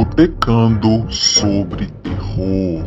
[0.00, 2.82] Botecando sobre terror.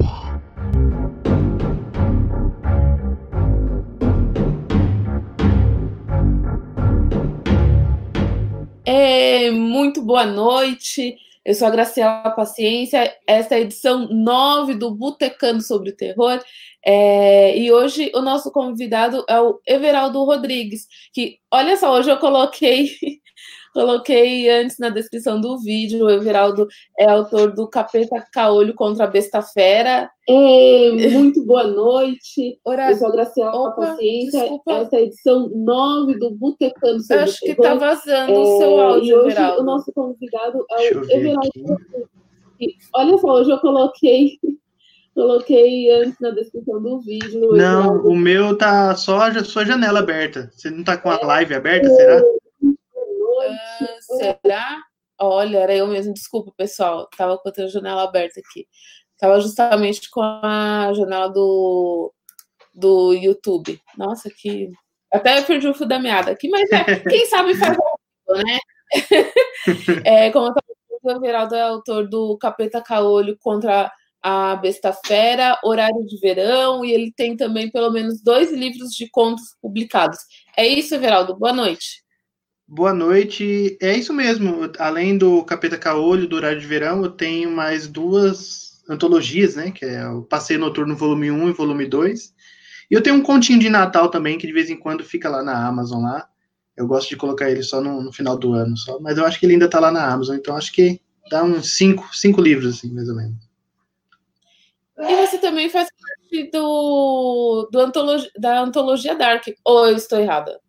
[8.83, 11.15] É, muito boa noite.
[11.45, 13.15] Eu sou a Graciela Paciência.
[13.27, 16.43] Esta é a edição 9 do Botecando sobre Terror.
[16.83, 22.17] É, e hoje o nosso convidado é o Everaldo Rodrigues, que, olha só, hoje eu
[22.17, 22.89] coloquei
[23.73, 29.07] Coloquei antes na descrição do vídeo, o Everaldo é autor do Capeta Caolho contra a
[29.07, 30.11] Besta Fera.
[30.29, 32.59] É, muito boa noite.
[32.63, 34.41] Ora, Eu sou a Graciela Opa, Paciência.
[34.41, 34.73] Desculpa.
[34.73, 38.79] Essa é a edição 9 do Botecando sobre acho que está vazando é, o seu
[38.79, 39.61] áudio, E hoje Everaldo.
[39.61, 41.77] o nosso convidado é o Everaldo.
[42.93, 44.37] Olha só, hoje eu coloquei
[45.15, 47.53] Coloquei antes na descrição do vídeo.
[47.53, 50.49] Não, o meu tá só a sua janela aberta.
[50.51, 51.25] Você não tá com a é.
[51.25, 52.21] live aberta, será?
[53.49, 54.81] Ah, será?
[55.19, 56.13] Olha, era eu mesmo.
[56.13, 57.07] Desculpa, pessoal.
[57.17, 58.67] Tava com a janela aberta aqui.
[59.17, 62.13] Tava justamente com a janela do,
[62.73, 63.79] do YouTube.
[63.97, 64.69] Nossa, que.
[65.11, 68.59] Até perdi o fio da meada aqui, mas é, quem sabe faz ao né?
[70.05, 75.59] é, como eu tava o Geraldo é autor do Capeta Caolho contra a Besta Fera,
[75.63, 80.17] Horário de Verão, e ele tem também pelo menos dois livros de contos publicados.
[80.55, 81.35] É isso, Everaldo.
[81.35, 82.02] Boa noite.
[82.67, 83.77] Boa noite.
[83.81, 84.71] É isso mesmo.
[84.79, 89.71] Além do Capeta Caolho, do Horário de Verão, eu tenho mais duas antologias, né?
[89.71, 92.33] Que é o Passeio Noturno Volume 1 e Volume 2.
[92.89, 95.43] E eu tenho um continho de Natal também, que de vez em quando fica lá
[95.43, 96.27] na Amazon lá.
[96.75, 98.99] Eu gosto de colocar ele só no, no final do ano, só.
[98.99, 101.75] Mas eu acho que ele ainda está lá na Amazon, então acho que dá uns
[101.77, 103.37] cinco, cinco livros, assim, mais ou menos.
[104.97, 107.91] E você também faz parte do, do
[108.39, 110.59] da antologia Dark, ou eu estou errada?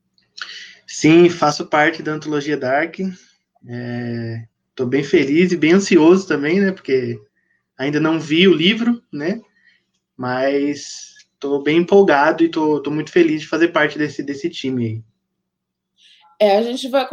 [0.95, 3.01] Sim, faço parte da Antologia Dark.
[3.01, 6.71] Estou é, bem feliz e bem ansioso também, né?
[6.71, 7.21] Porque
[7.77, 9.41] ainda não vi o livro, né?
[10.17, 15.03] Mas estou bem empolgado e estou muito feliz de fazer parte desse, desse time aí.
[16.39, 17.09] É, a gente vai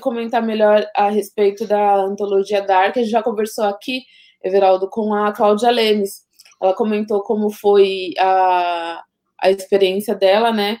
[0.00, 2.96] comentar melhor a respeito da antologia Dark.
[2.96, 4.00] A gente já conversou aqui,
[4.42, 6.22] Everaldo, com a Cláudia Lemes.
[6.58, 9.04] Ela comentou como foi a,
[9.38, 10.78] a experiência dela, né?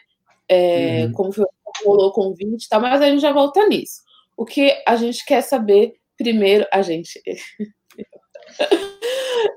[0.48, 1.12] É, uhum.
[1.12, 1.44] Como foi
[1.84, 2.78] rolou o convite, tá?
[2.78, 4.02] mas a gente já volta nisso.
[4.36, 7.20] O que a gente quer saber primeiro, a gente.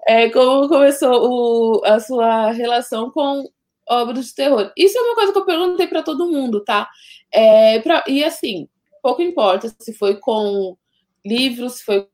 [0.07, 3.44] é como começou o, a sua relação com
[3.88, 4.72] obras de terror.
[4.78, 6.88] Isso é uma coisa que eu perguntei para todo mundo, tá?
[7.31, 8.68] É, pra, e assim,
[9.01, 10.78] pouco importa se foi com
[11.25, 12.07] livros, se foi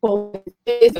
[0.00, 0.32] com,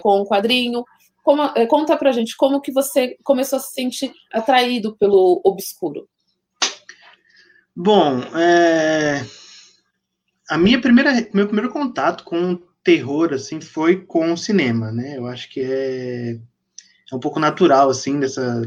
[0.03, 0.85] com quadrinho,
[1.27, 6.09] como, é, conta pra gente como que você começou a se sentir atraído pelo obscuro.
[7.75, 9.27] Bom, é...
[10.49, 15.19] a minha primeira, meu primeiro contato com terror assim foi com o cinema, né?
[15.19, 16.39] Eu acho que é,
[17.11, 18.63] é um pouco natural assim dessa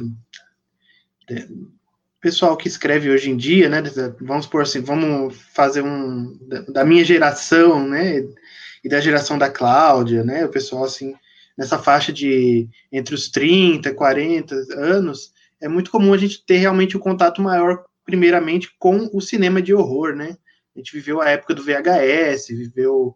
[2.20, 3.82] pessoal que escreve hoje em dia, né?
[4.20, 6.38] Vamos por assim, vamos fazer um
[6.68, 8.22] da minha geração, né?
[8.84, 10.44] E da geração da Cláudia, né?
[10.44, 11.16] O pessoal assim
[11.60, 16.96] nessa faixa de entre os 30, 40 anos, é muito comum a gente ter realmente
[16.96, 20.38] um contato maior, primeiramente, com o cinema de horror, né?
[20.74, 23.14] A gente viveu a época do VHS, viveu,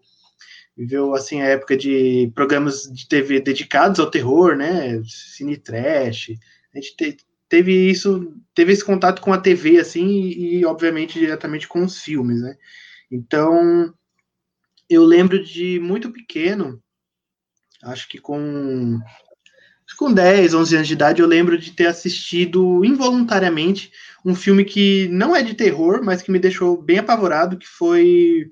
[0.76, 5.02] viveu assim, a época de programas de TV dedicados ao terror, né?
[5.06, 6.32] Cine Trash.
[6.76, 7.18] A gente te,
[7.48, 12.02] teve isso, teve esse contato com a TV, assim, e, e obviamente diretamente com os
[12.02, 12.58] filmes, né?
[13.10, 13.94] Então,
[14.90, 16.84] eu lembro de muito pequeno,
[17.84, 19.00] acho que com
[19.98, 23.92] com 10, 11 anos de idade, eu lembro de ter assistido involuntariamente
[24.26, 28.48] um filme que não é de terror, mas que me deixou bem apavorado, que foi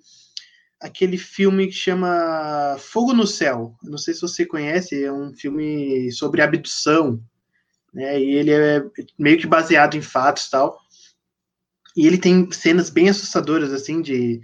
[0.79, 3.75] aquele filme que chama Fogo no Céu.
[3.83, 7.21] Não sei se você conhece, é um filme sobre abdução,
[7.93, 8.19] né?
[8.19, 8.83] E ele é
[9.17, 10.79] meio que baseado em fatos tal.
[11.95, 14.41] E ele tem cenas bem assustadoras, assim, de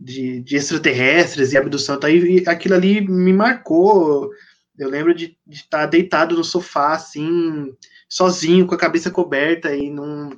[0.00, 2.08] de, de extraterrestres e abdução, tá?
[2.10, 4.30] E, aquilo ali me marcou.
[4.78, 7.74] Eu lembro de, de estar deitado no sofá, assim,
[8.08, 10.30] sozinho, com a cabeça coberta e não,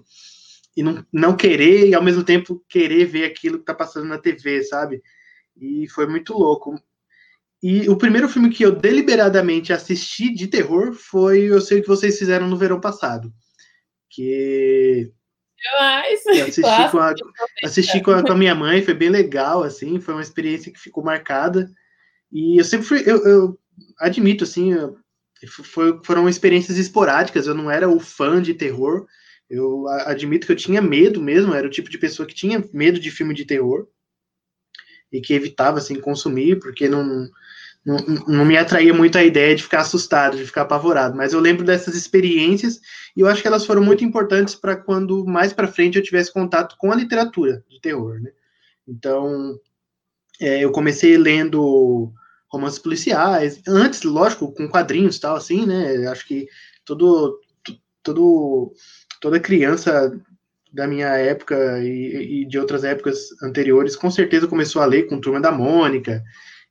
[0.77, 4.19] e não, não querer, e ao mesmo tempo querer ver aquilo que tá passando na
[4.19, 5.01] TV, sabe?
[5.57, 6.75] E foi muito louco.
[7.63, 11.89] E o primeiro filme que eu deliberadamente assisti de terror foi Eu Sei O Que
[11.89, 13.33] Vocês Fizeram no Verão Passado.
[14.11, 15.13] Que
[15.63, 16.27] Demais.
[16.27, 17.15] Eu assisti, com a,
[17.65, 20.81] assisti com, a, com a, minha mãe, foi bem legal, assim, foi uma experiência que
[20.81, 21.71] ficou marcada.
[22.33, 23.59] E eu sempre fui, eu, eu
[24.01, 24.97] admito, assim, eu,
[25.49, 29.07] foi, foram experiências esporádicas, eu não era o fã de terror,
[29.49, 32.99] eu admito que eu tinha medo mesmo, era o tipo de pessoa que tinha medo
[32.99, 33.87] de filme de terror.
[35.13, 37.29] e que evitava assim consumir porque não,
[37.85, 37.97] não,
[38.29, 41.17] não me atraía muito a ideia de ficar assustado, de ficar apavorado.
[41.17, 42.81] Mas eu lembro dessas experiências
[43.17, 46.33] e eu acho que elas foram muito importantes para quando mais para frente eu tivesse
[46.33, 48.31] contato com a literatura de terror, né?
[48.87, 49.59] Então
[50.41, 52.13] é, eu comecei lendo
[52.49, 56.07] romances policiais, antes, lógico, com quadrinhos tal, assim, né?
[56.09, 56.47] Acho que
[56.85, 57.41] todo,
[58.03, 58.73] todo,
[59.21, 60.13] toda criança
[60.73, 65.21] da minha época e, e, de outras épocas anteriores, com certeza começou a ler com
[65.21, 66.23] Turma da Mônica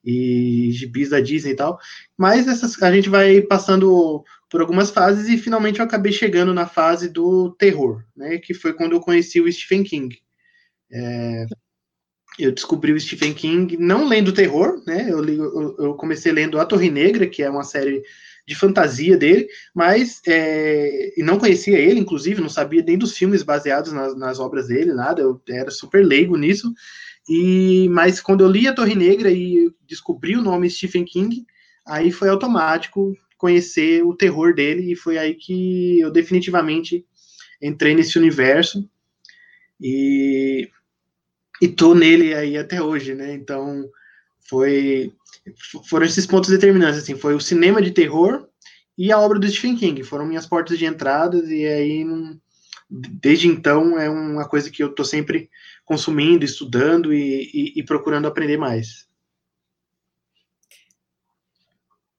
[0.04, 1.80] e gibis da Disney e tal,
[2.18, 6.68] mas essas, a gente vai passando por algumas fases e finalmente eu acabei chegando na
[6.68, 10.18] fase do terror, né, que foi quando eu conheci o Stephen King.
[10.92, 11.46] É,
[12.40, 16.66] eu descobri o Stephen King não lendo terror, né, eu, eu, eu comecei lendo A
[16.66, 18.04] Torre Negra, que é uma série
[18.46, 23.44] de fantasia dele, mas é, e não conhecia ele, inclusive, não sabia nem dos filmes
[23.44, 26.74] baseados nas, nas, obras dele, nada, eu era super leigo nisso.
[27.28, 31.46] E mas quando eu li a Torre Negra e descobri o nome Stephen King,
[31.86, 37.06] aí foi automático conhecer o terror dele e foi aí que eu definitivamente
[37.62, 38.88] entrei nesse universo
[39.80, 40.70] e
[41.62, 43.34] e tô nele aí até hoje, né?
[43.34, 43.88] Então
[44.50, 45.14] foi
[45.90, 48.48] foram esses pontos determinantes, assim, foi o cinema de terror
[48.98, 52.06] e a obra do Stephen King, foram minhas portas de entrada, e aí,
[52.90, 55.50] desde então, é uma coisa que eu estou sempre
[55.92, 59.06] consumindo, estudando e, e, e, procurando aprender mais.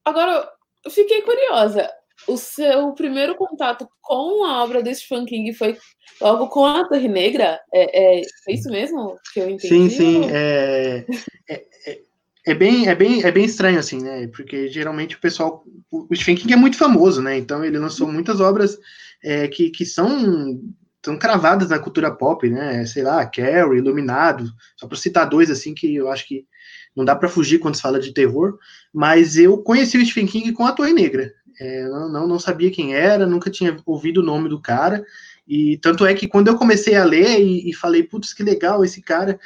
[0.04, 0.46] Agora,
[0.84, 1.90] eu fiquei curiosa,
[2.28, 5.78] o seu primeiro contato com a obra do Stephen King foi
[6.20, 7.58] logo com a Torre Negra?
[7.72, 9.68] É, é, é isso mesmo que eu entendi?
[9.68, 11.06] Sim, sim, é,
[11.48, 12.02] é, é
[12.44, 14.26] é bem, é bem, é bem estranho, assim, né?
[14.26, 15.64] Porque geralmente o pessoal.
[15.88, 17.38] O Stephen King é muito famoso, né?
[17.38, 18.76] Então ele lançou muitas obras
[19.22, 20.60] é, que, que são,
[21.04, 22.86] são cravadas na cultura pop, né?
[22.86, 26.46] Sei lá, Carrie, Iluminado, só para citar dois, assim, que eu acho que
[26.94, 28.58] não dá para fugir quando se fala de terror.
[28.92, 31.32] Mas eu conheci o Stephen King com a Torre Negra.
[31.60, 35.04] É, não, não, não sabia quem era, nunca tinha ouvido o nome do cara.
[35.46, 38.84] E tanto é que quando eu comecei a ler e, e falei, putz, que legal
[38.84, 39.38] esse cara,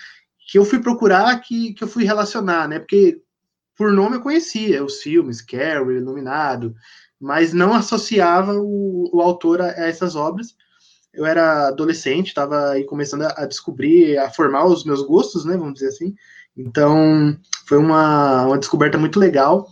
[0.47, 2.79] que eu fui procurar, que, que eu fui relacionar, né?
[2.79, 3.21] Porque
[3.77, 6.75] por nome eu conhecia os filmes, Carrie, Iluminado,
[7.21, 10.55] mas não associava o, o autor a, a, essas obras.
[11.17, 15.57] Eu era adolescente, estava aí começando a, descobrir, a formar os meus gostos, né?
[15.57, 16.15] Vamos dizer assim.
[16.57, 17.37] Então,
[17.67, 19.67] foi uma, uma descoberta muito legal.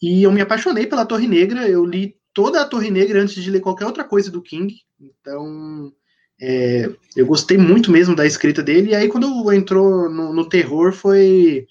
[0.00, 1.68] E eu me apaixonei pela Torre Negra.
[1.68, 4.74] Eu li toda a Torre Negra antes de ler qualquer outra coisa do King.
[5.00, 5.92] Então,
[6.40, 10.92] é, eu gostei muito mesmo da escrita dele, e aí quando entrou no, no terror
[10.92, 11.66] foi.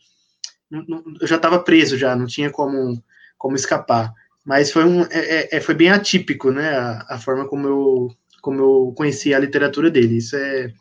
[1.19, 3.01] eu já estava preso já, não tinha como,
[3.37, 4.13] como escapar.
[4.45, 6.69] Mas foi, um, é, é, é, foi bem atípico, né?
[6.69, 10.17] A, a, forma como eu, como eu conheci a literatura dele.
[10.17, 10.73] Isso é.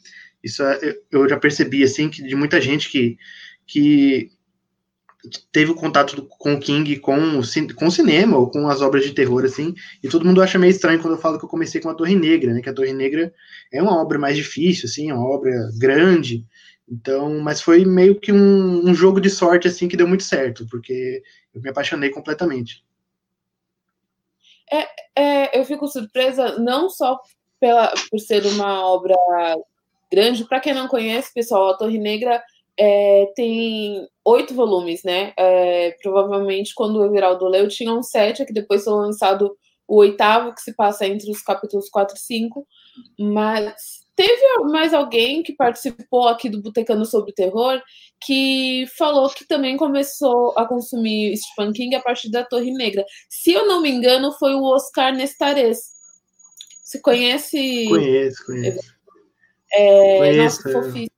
[0.43, 3.19] Isso é, eu já percebi assim que de muita gente que,
[3.67, 4.31] que
[5.51, 7.43] teve o contato com o King com o,
[7.75, 10.71] com o cinema ou com as obras de terror, assim, e todo mundo acha meio
[10.71, 12.93] estranho quando eu falo que eu comecei com a Torre Negra, né, que a Torre
[12.93, 13.35] Negra
[13.73, 16.47] é uma obra mais difícil, assim, é uma obra grande,
[16.91, 20.67] então, mas foi meio que um, um jogo de sorte, assim, que deu muito certo,
[20.71, 21.23] porque
[21.55, 22.83] eu me apaixonei completamente.
[24.71, 24.87] É,
[25.21, 27.19] é, eu fico surpresa não só
[27.61, 29.17] pela, por ser uma obra
[30.11, 32.43] grande, para quem não conhece, pessoal, a Torre Negra
[32.79, 35.33] é, tem oito volumes, né?
[35.37, 40.55] É, provavelmente quando o Everaldo leu tinha um sete, que depois foi lançado o oitavo,
[40.55, 42.67] que se passa entre os capítulos 4 e 5.
[43.19, 47.81] Mas teve mais alguém que participou aqui do Botecano sobre Terror
[48.21, 53.05] que falou que também começou a consumir Stephen King a partir da Torre Negra.
[53.29, 55.98] Se eu não me engano, foi o Oscar Nestares.
[56.89, 57.87] Você conhece?
[57.87, 58.95] Conheço, conheço.
[59.75, 60.69] É, conheço.
[60.69, 61.11] Nossa, fofíssimo.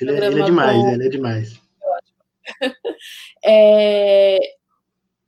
[0.00, 0.88] Ele, é, ele é demais, com...
[0.90, 1.62] ele é demais.
[3.44, 4.38] É,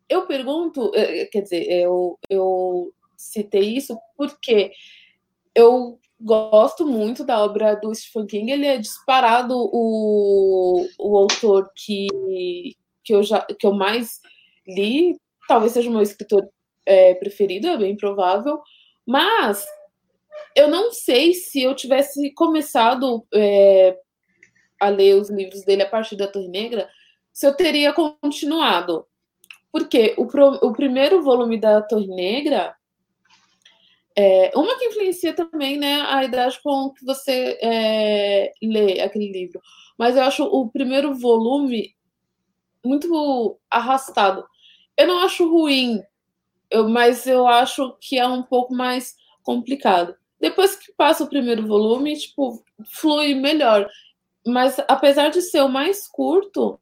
[0.09, 4.73] eu pergunto, é, quer dizer, eu, eu citei isso porque
[5.55, 12.09] eu gosto muito da obra do Stephen King, ele é disparado o, o autor que,
[13.05, 14.21] que, eu já, que eu mais
[14.67, 15.17] li,
[15.47, 16.49] talvez seja o meu escritor
[16.85, 18.61] é, preferido, é bem provável,
[19.09, 19.67] mas
[20.55, 23.99] eu não sei se eu tivesse começado é,
[24.79, 26.91] a ler os livros dele a partir da Torre Negra,
[27.33, 29.07] se eu teria continuado.
[29.73, 32.77] Porque o, pro, o primeiro volume da Torre Negra,
[34.15, 39.59] é, uma que influencia também né, a idade com que você é, lê aquele livro.
[39.97, 41.97] Mas eu acho o primeiro volume
[42.85, 44.45] muito arrastado.
[44.99, 46.03] Eu não acho ruim,
[46.71, 50.15] eu, mas eu acho que é um pouco mais complicado.
[50.41, 53.89] Depois que passa o primeiro volume, tipo, flui melhor.
[54.47, 56.81] mas apesar de ser o mais curto,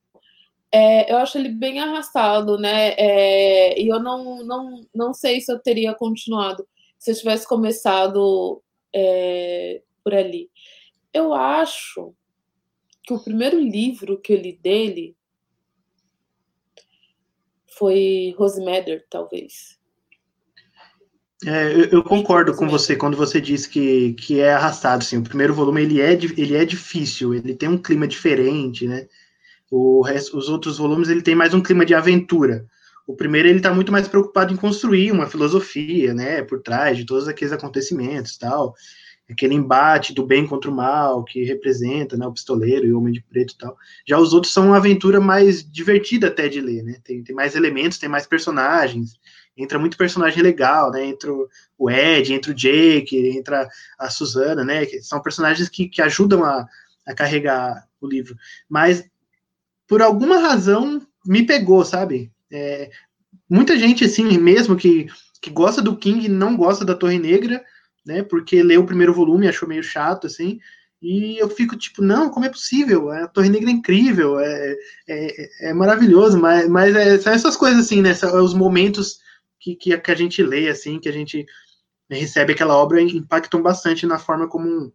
[0.73, 2.95] é, eu acho ele bem arrastado, né?
[2.99, 6.67] É, e eu não, não, não sei se eu teria continuado
[6.99, 8.63] se eu tivesse começado
[8.95, 10.51] é, por ali.
[11.13, 12.15] Eu acho
[13.05, 15.17] que o primeiro livro que eu li dele
[17.77, 19.77] foi Rosemary, talvez.
[21.45, 25.03] É, eu, eu, concordo com você quando você diz que, que é arrastado.
[25.03, 29.07] Assim, o primeiro volume ele é, ele é difícil, ele tem um clima diferente, né?
[29.71, 32.67] O resto, os outros volumes ele tem mais um clima de aventura.
[33.07, 37.05] O primeiro ele está muito mais preocupado em construir uma filosofia, né, por trás de
[37.05, 38.75] todos aqueles acontecimentos, tal,
[39.29, 43.13] aquele embate do bem contra o mal que representa, né, o pistoleiro e o homem
[43.13, 43.77] de preto, e tal.
[44.07, 46.99] Já os outros são uma aventura mais divertida até de ler, né?
[47.03, 49.19] Tem, tem mais elementos, tem mais personagens,
[49.57, 51.05] entra muito personagem legal, né?
[51.05, 51.33] Entra
[51.79, 53.69] o Ed, entra o Jake, entra
[53.99, 54.87] a Susana, né?
[54.87, 56.67] Que são personagens que, que ajudam a,
[57.07, 58.37] a carregar o livro.
[58.69, 59.05] Mas
[59.89, 62.31] por alguma razão me pegou, sabe?
[62.51, 62.91] É,
[63.49, 65.07] muita gente, assim, mesmo que,
[65.41, 67.65] que gosta do King, não gosta da Torre Negra,
[68.07, 68.23] né?
[68.23, 70.61] Porque leu o primeiro volume achou meio chato, assim.
[71.03, 73.11] E eu fico tipo, não, como é possível?
[73.11, 74.77] A Torre Negra é incrível, é,
[75.09, 78.15] é, é maravilhoso, mas, mas é, são essas coisas assim, né?
[78.15, 79.19] São os momentos
[79.61, 81.45] que, que, que a gente lê, assim, que a gente
[82.09, 84.93] recebe aquela obra impactam bastante na forma como,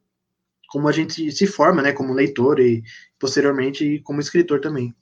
[0.69, 1.91] como a gente se forma, né?
[1.91, 2.83] Como leitor e
[3.19, 4.95] posteriormente como escritor também.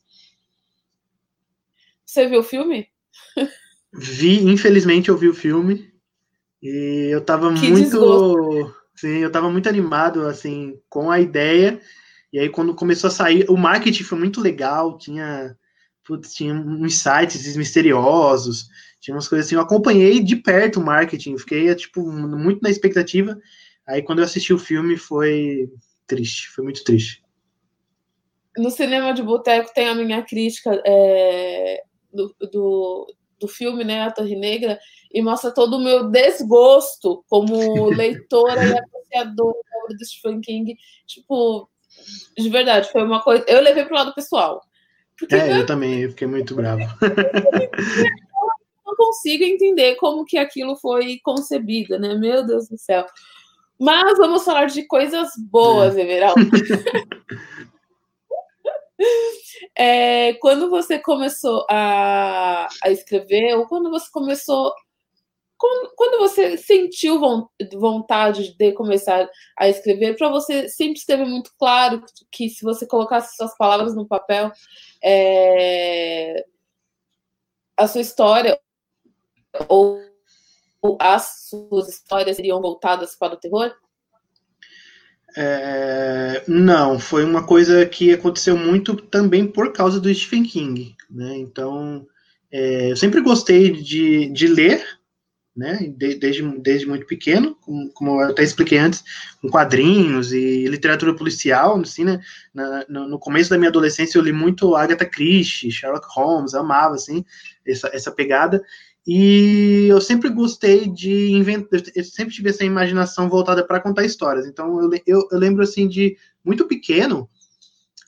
[2.05, 2.89] Você viu o filme?
[3.93, 5.93] Vi, infelizmente eu vi o filme.
[6.61, 7.83] E eu tava que muito.
[7.83, 8.75] Desgosto.
[8.95, 11.79] Sim, eu tava muito animado, assim, com a ideia.
[12.33, 15.55] E aí, quando começou a sair, o marketing foi muito legal, tinha,
[16.05, 18.67] putz, tinha uns sites misteriosos,
[18.99, 19.55] tinha umas coisas assim.
[19.55, 23.37] Eu acompanhei de perto o marketing, fiquei, tipo, muito na expectativa.
[23.87, 25.69] Aí, quando eu assisti o filme, foi
[26.05, 27.23] triste, foi muito triste.
[28.57, 31.81] No cinema de boteco tem a minha crítica é,
[32.13, 33.07] do, do,
[33.39, 34.79] do filme, né, A Torre Negra,
[35.12, 37.53] e mostra todo o meu desgosto como
[37.89, 40.77] leitora e apreciadora da obra do Stephen King.
[41.08, 41.69] Tipo,
[42.38, 43.43] de verdade, foi uma coisa.
[43.48, 44.62] Eu levei pro lado pessoal.
[45.17, 46.81] Porque, é, eu também, eu fiquei muito bravo.
[48.86, 52.15] não consigo entender como que aquilo foi concebido, né?
[52.15, 53.05] Meu Deus do céu.
[53.79, 56.01] Mas vamos falar de coisas boas, é.
[56.01, 56.41] Everaldo.
[59.75, 64.74] É, quando você começou a, a escrever, ou quando você começou.
[65.58, 67.20] Quando, quando você sentiu
[67.77, 72.88] vontade de começar a escrever, para você sempre esteve muito claro que, que, se você
[72.88, 74.51] colocasse suas palavras no papel,
[75.03, 76.46] é,
[77.77, 78.60] a sua história
[79.68, 80.00] ou,
[80.82, 83.75] ou as suas histórias seriam voltadas para o terror?
[85.36, 90.95] É, não, foi uma coisa que aconteceu muito também por causa do Stephen King.
[91.09, 91.38] Né?
[91.38, 92.05] Então,
[92.51, 94.83] é, eu sempre gostei de, de ler,
[95.55, 95.93] né?
[95.98, 99.03] De, desde, desde muito pequeno, como, como, eu até expliquei antes,
[99.41, 101.79] com quadrinhos e literatura policial.
[101.79, 102.21] Assim, né?
[102.53, 106.95] Na, no, no, começo da minha adolescência, eu li muito Agatha Christie, Sherlock Holmes, amava
[106.95, 107.25] assim,
[107.67, 108.63] essa, essa pegada.
[109.11, 114.45] E eu sempre gostei de inventar, eu sempre tive essa imaginação voltada para contar histórias.
[114.45, 117.27] Então eu, eu, eu, lembro assim de muito pequeno.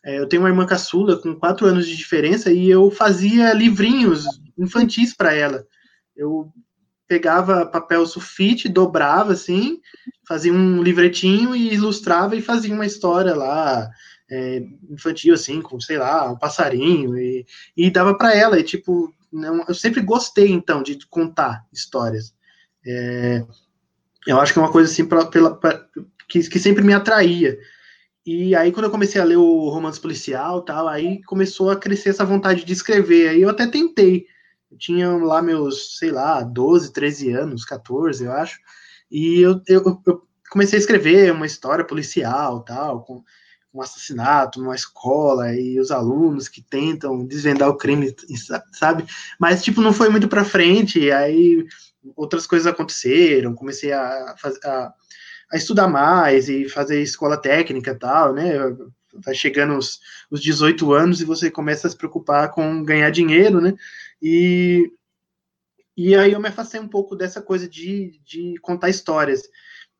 [0.06, 4.26] É, eu tenho uma irmã caçula com quatro anos de diferença e eu fazia livrinhos
[4.56, 5.66] infantis para ela.
[6.16, 6.54] Eu
[7.08, 9.80] pegava papel sulfite, dobrava assim,
[10.28, 13.90] fazia um livretinho e ilustrava e fazia uma história lá
[14.30, 17.44] é, infantil assim, com sei lá, um passarinho e,
[17.76, 22.34] e dava para ela e tipo não, eu sempre gostei, então, de contar histórias.
[22.86, 23.46] É,
[24.28, 25.86] eu acho que é uma coisa assim pra, pela, pra,
[26.28, 27.58] que, que sempre me atraía.
[28.26, 32.10] E aí, quando eu comecei a ler o romance policial tal, aí começou a crescer
[32.10, 33.30] essa vontade de escrever.
[33.30, 34.26] Aí eu até tentei.
[34.72, 38.60] Eu tinha lá meus, sei lá, 12, 13 anos, 14, eu acho.
[39.10, 43.24] E eu, eu, eu comecei a escrever uma história policial tal, com
[43.74, 48.14] um assassinato numa escola e os alunos que tentam desvendar o crime,
[48.74, 49.06] sabe?
[49.40, 51.66] Mas, tipo, não foi muito para frente, aí
[52.16, 54.94] outras coisas aconteceram, comecei a, a,
[55.52, 58.54] a, estudar mais e fazer escola técnica e tal, né?
[59.14, 60.00] Vai chegando os,
[60.30, 63.74] os 18 anos e você começa a se preocupar com ganhar dinheiro, né?
[64.22, 64.92] E,
[65.96, 69.44] e aí eu me afastei um pouco dessa coisa de, de contar histórias.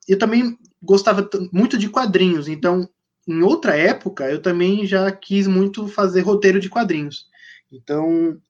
[0.08, 2.88] Eu também gostava muito de quadrinhos, então
[3.26, 7.26] em outra época, eu também já quis muito fazer roteiro de quadrinhos.
[7.70, 8.40] Então,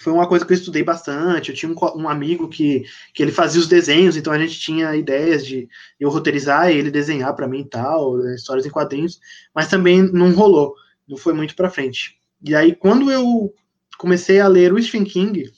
[0.00, 1.50] foi uma coisa que eu estudei bastante.
[1.50, 4.96] Eu tinha um, um, amigo que, que ele fazia os desenhos, então a gente tinha
[4.96, 9.20] ideias de eu roteirizar e ele desenhar para mim e tal, né, histórias em quadrinhos,
[9.54, 10.74] mas também não rolou,
[11.06, 12.18] não foi muito para frente.
[12.42, 13.54] E aí, quando eu
[13.98, 15.52] comecei a ler o Stephen King,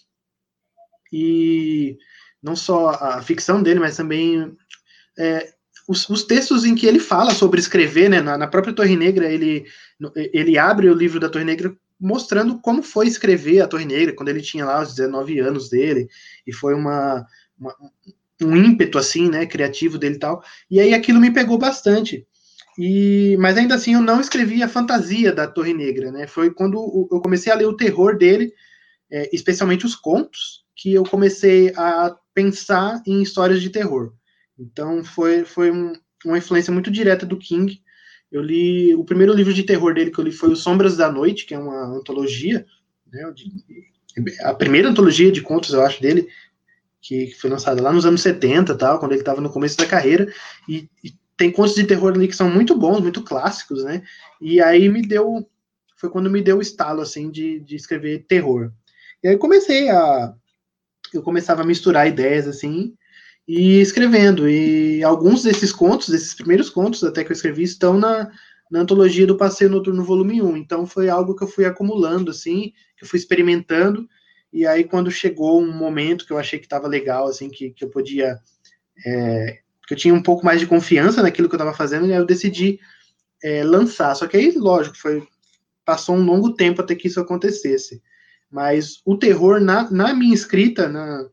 [1.12, 1.96] e
[2.42, 4.56] não só a ficção dele, mas também
[5.16, 5.54] é,
[5.88, 9.30] os, os, textos em que ele fala sobre escrever, né, na, na, própria Torre Negra,
[9.30, 9.64] ele,
[10.32, 14.28] ele abre o livro da Torre Negra mostrando como foi escrever a Torre Negra, quando
[14.28, 16.08] ele tinha lá os 19 anos dele,
[16.46, 17.24] e foi uma,
[17.58, 17.74] uma
[18.42, 22.26] um ímpeto, assim, né, criativo dele e tal, e aí aquilo me pegou bastante,
[22.76, 27.08] e, mas ainda assim eu não escrevi a fantasia da Torre Negra, né, foi quando
[27.10, 28.52] eu comecei a ler o terror dele,
[29.10, 34.12] é, especialmente os contos, que eu comecei a pensar em histórias de terror.
[34.62, 35.92] Então foi, foi um,
[36.25, 37.83] uma influência muito direta do King,
[38.33, 41.12] eu li o primeiro livro de terror dele que eu li foi Os Sombras da
[41.12, 42.64] Noite, que é uma antologia,
[43.12, 43.35] né,
[44.42, 46.28] a primeira antologia de contos, eu acho, dele,
[47.00, 50.33] que, foi lançada lá nos anos 70, tal, quando ele estava no começo da carreira,
[50.66, 54.02] e, e, tem contos de terror ali que são muito bons, muito clássicos, né?
[54.40, 55.47] E aí me deu,
[55.97, 58.71] foi quando me deu o estalo assim de, de escrever terror.
[59.23, 60.35] E aí comecei a,
[61.12, 62.95] eu começava a misturar ideias assim
[63.46, 64.49] e escrevendo.
[64.49, 68.30] E alguns desses contos, desses primeiros contos até que eu escrevi, estão na,
[68.70, 70.56] na antologia do Passeio Noturno Volume 1.
[70.56, 74.08] Então foi algo que eu fui acumulando, assim, que eu fui experimentando.
[74.52, 77.84] E aí, quando chegou um momento que eu achei que estava legal, assim, que, que
[77.84, 78.38] eu podia.
[79.04, 82.12] É, que eu tinha um pouco mais de confiança naquilo que eu estava fazendo, e
[82.12, 82.78] aí eu decidi
[83.42, 84.14] é, lançar.
[84.14, 85.26] Só que aí, lógico, foi,
[85.84, 88.02] passou um longo tempo até que isso acontecesse.
[88.50, 91.28] Mas o terror na, na minha escrita, na, né,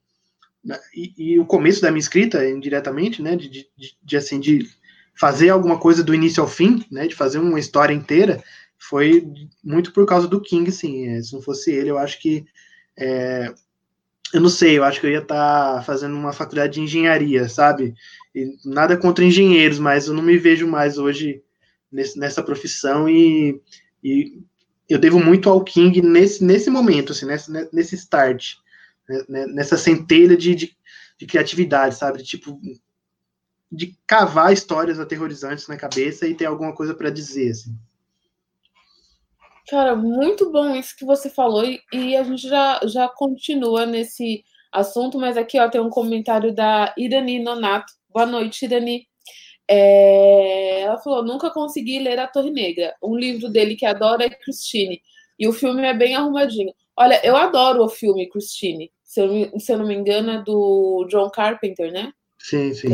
[0.93, 3.67] e, e, o começo da minha escrita, indiretamente, né, de, de,
[4.03, 4.67] de, assim, de
[5.15, 8.43] fazer alguma coisa do início ao fim, né, de fazer uma história inteira,
[8.77, 9.27] foi
[9.63, 11.07] muito por causa do King, sim.
[11.07, 12.45] É, se não fosse ele, eu acho que,
[12.97, 13.53] é,
[14.33, 17.47] eu não sei, eu acho que eu ia estar tá fazendo uma faculdade de engenharia,
[17.49, 17.93] sabe?
[18.33, 21.41] E nada contra engenheiros, mas eu não me vejo mais hoje
[21.91, 23.59] nesse, nessa profissão e,
[24.03, 24.41] e
[24.87, 28.55] eu devo muito ao King nesse, nesse momento, assim, nesse, nesse start
[29.27, 30.77] né, nessa centelha de, de,
[31.17, 32.23] de, criatividade, sabe?
[32.23, 32.59] Tipo,
[33.71, 37.75] de cavar histórias aterrorizantes na cabeça e ter alguma coisa para dizer, assim.
[39.67, 44.43] Cara, muito bom isso que você falou, e, e, a gente já, já continua nesse
[44.71, 47.93] assunto, mas aqui ó, tem um comentário da Irani Nonato.
[48.09, 49.07] Boa noite, Irani.
[49.67, 54.29] É, ela falou: nunca consegui ler A Torre Negra, um livro dele que adora é
[54.29, 54.99] Christine,
[55.37, 56.73] e o filme é bem arrumadinho.
[56.97, 61.03] Olha, eu adoro o filme Christine se eu, se eu não me engano, é do
[61.09, 62.11] John Carpenter, né?
[62.37, 62.89] Sim, sim.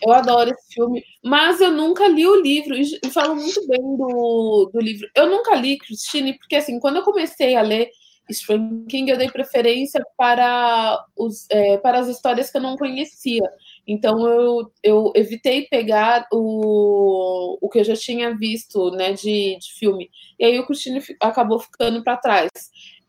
[0.00, 4.70] Eu adoro esse filme, mas eu nunca li o livro, e falo muito bem do,
[4.72, 5.08] do livro.
[5.16, 7.90] Eu nunca li Christine, porque assim, quando eu comecei a ler
[8.32, 13.50] Stephen King, eu dei preferência para, os, é, para as histórias que eu não conhecia.
[13.84, 19.72] Então eu, eu evitei pegar o, o que eu já tinha visto né, de, de
[19.76, 20.08] filme.
[20.38, 22.50] E aí o Christine acabou ficando para trás.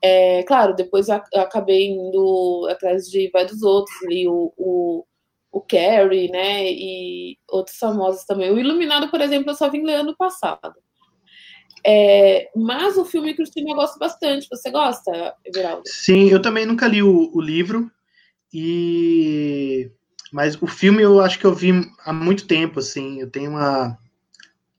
[0.01, 5.05] É, claro, depois eu acabei indo atrás de Vai dos Outros, li o, o,
[5.51, 8.51] o Carrie, né, e outros famosos também.
[8.51, 10.75] O Iluminado, por exemplo, eu só vim ler ano passado.
[11.85, 14.47] É, mas o filme Cristina eu gosto bastante.
[14.49, 15.83] Você gosta, Everaldo?
[15.85, 17.89] Sim, eu também nunca li o, o livro,
[18.53, 19.89] e
[20.31, 21.71] mas o filme eu acho que eu vi
[22.03, 23.97] há muito tempo, assim, eu tenho uma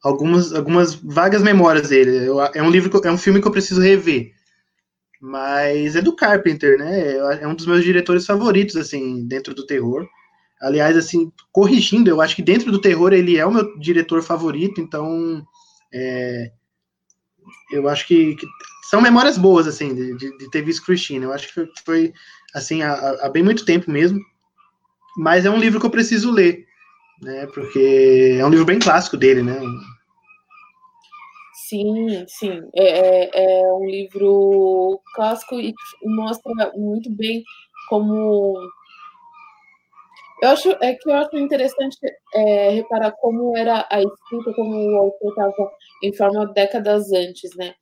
[0.02, 2.26] algumas, algumas vagas memórias dele.
[2.26, 4.32] Eu, é um livro, é um filme que eu preciso rever.
[5.20, 7.16] Mas é do Carpenter, né?
[7.40, 10.06] É um dos meus diretores favoritos, assim, dentro do terror.
[10.60, 14.80] Aliás, assim, corrigindo, eu acho que dentro do terror ele é o meu diretor favorito,
[14.80, 15.44] então
[15.92, 16.50] é,
[17.70, 18.46] eu acho que, que,
[18.90, 21.24] são memórias boas, assim, de, de, ter visto Christine.
[21.24, 22.12] Eu acho que foi, foi
[22.54, 24.18] assim, há, há, bem muito tempo mesmo.
[25.16, 26.64] Mas é um livro que eu preciso ler,
[27.20, 27.46] né?
[27.46, 29.60] Porque é um livro bem clássico dele, né?
[31.68, 32.60] Sim, sim.
[32.74, 32.84] É,
[33.28, 37.42] é, é um livro clássico e mostra muito bem
[37.90, 38.56] como.
[40.42, 41.96] Eu acho é que eu acho interessante
[42.34, 45.70] é, reparar como era a escrita, como o autor estava
[46.02, 47.74] em forma décadas antes, né?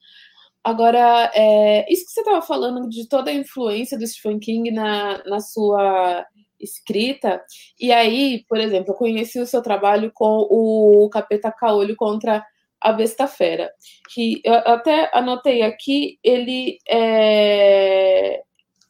[0.64, 5.22] Agora, é, isso que você estava falando de toda a influência do Stephen King na,
[5.26, 6.26] na sua
[6.60, 7.42] escrita,
[7.80, 12.44] e aí, por exemplo, eu conheci o seu trabalho com o Capeta Caolho contra
[12.80, 13.70] a Besta Fera,
[14.12, 18.42] que eu até anotei aqui, ele é,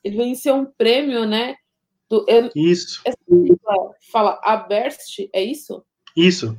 [0.03, 1.57] ele venceu um prêmio, né?
[2.09, 3.03] Do, isso.
[4.13, 5.85] fala Aberst, é isso?
[6.17, 6.57] Isso.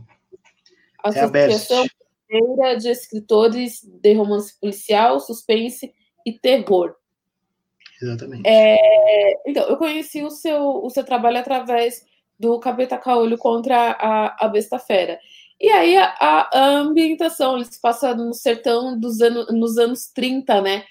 [1.03, 1.85] Associação
[2.29, 5.93] é de Escritores de Romance Policial, Suspense
[6.25, 6.93] e Terror.
[8.01, 8.43] Exatamente.
[8.45, 12.05] É, então, eu conheci o seu, o seu trabalho através
[12.39, 15.19] do Capeta Caolho contra a, a Besta Fera.
[15.59, 20.85] E aí a, a, ambientação, eles passam no sertão dos anos, nos anos 30, né?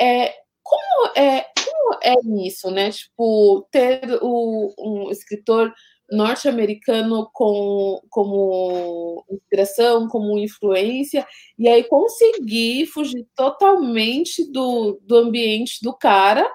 [0.00, 2.14] É, como é, como é
[2.46, 2.90] isso, né?
[2.90, 5.72] Tipo, ter o, um escritor
[6.10, 11.26] norte-americano com, como inspiração, como influência,
[11.58, 16.48] e aí conseguir fugir totalmente do, do ambiente do cara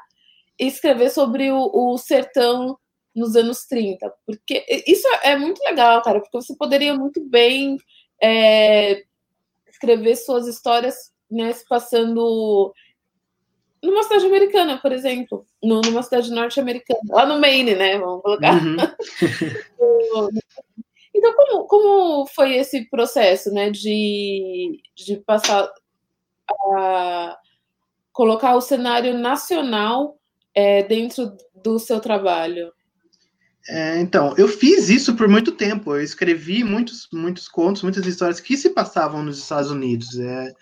[0.59, 2.77] e escrever sobre o, o sertão
[3.15, 4.11] nos anos 30.
[4.25, 7.77] Porque isso é muito legal, cara, porque você poderia muito bem
[8.21, 9.03] é,
[9.69, 12.73] escrever suas histórias né, se passando
[13.81, 17.97] numa cidade americana, por exemplo, numa cidade norte-americana, lá no Maine, né?
[17.97, 18.61] Vamos colocar.
[18.61, 18.77] Uhum.
[21.15, 25.71] então, como, como foi esse processo, né, de, de passar
[26.75, 27.37] a
[28.13, 30.19] colocar o cenário nacional
[30.53, 32.71] é, dentro do seu trabalho?
[33.67, 35.95] É, então, eu fiz isso por muito tempo.
[35.95, 40.17] Eu escrevi muitos, muitos contos, muitas histórias que se passavam nos Estados Unidos.
[40.19, 40.53] É,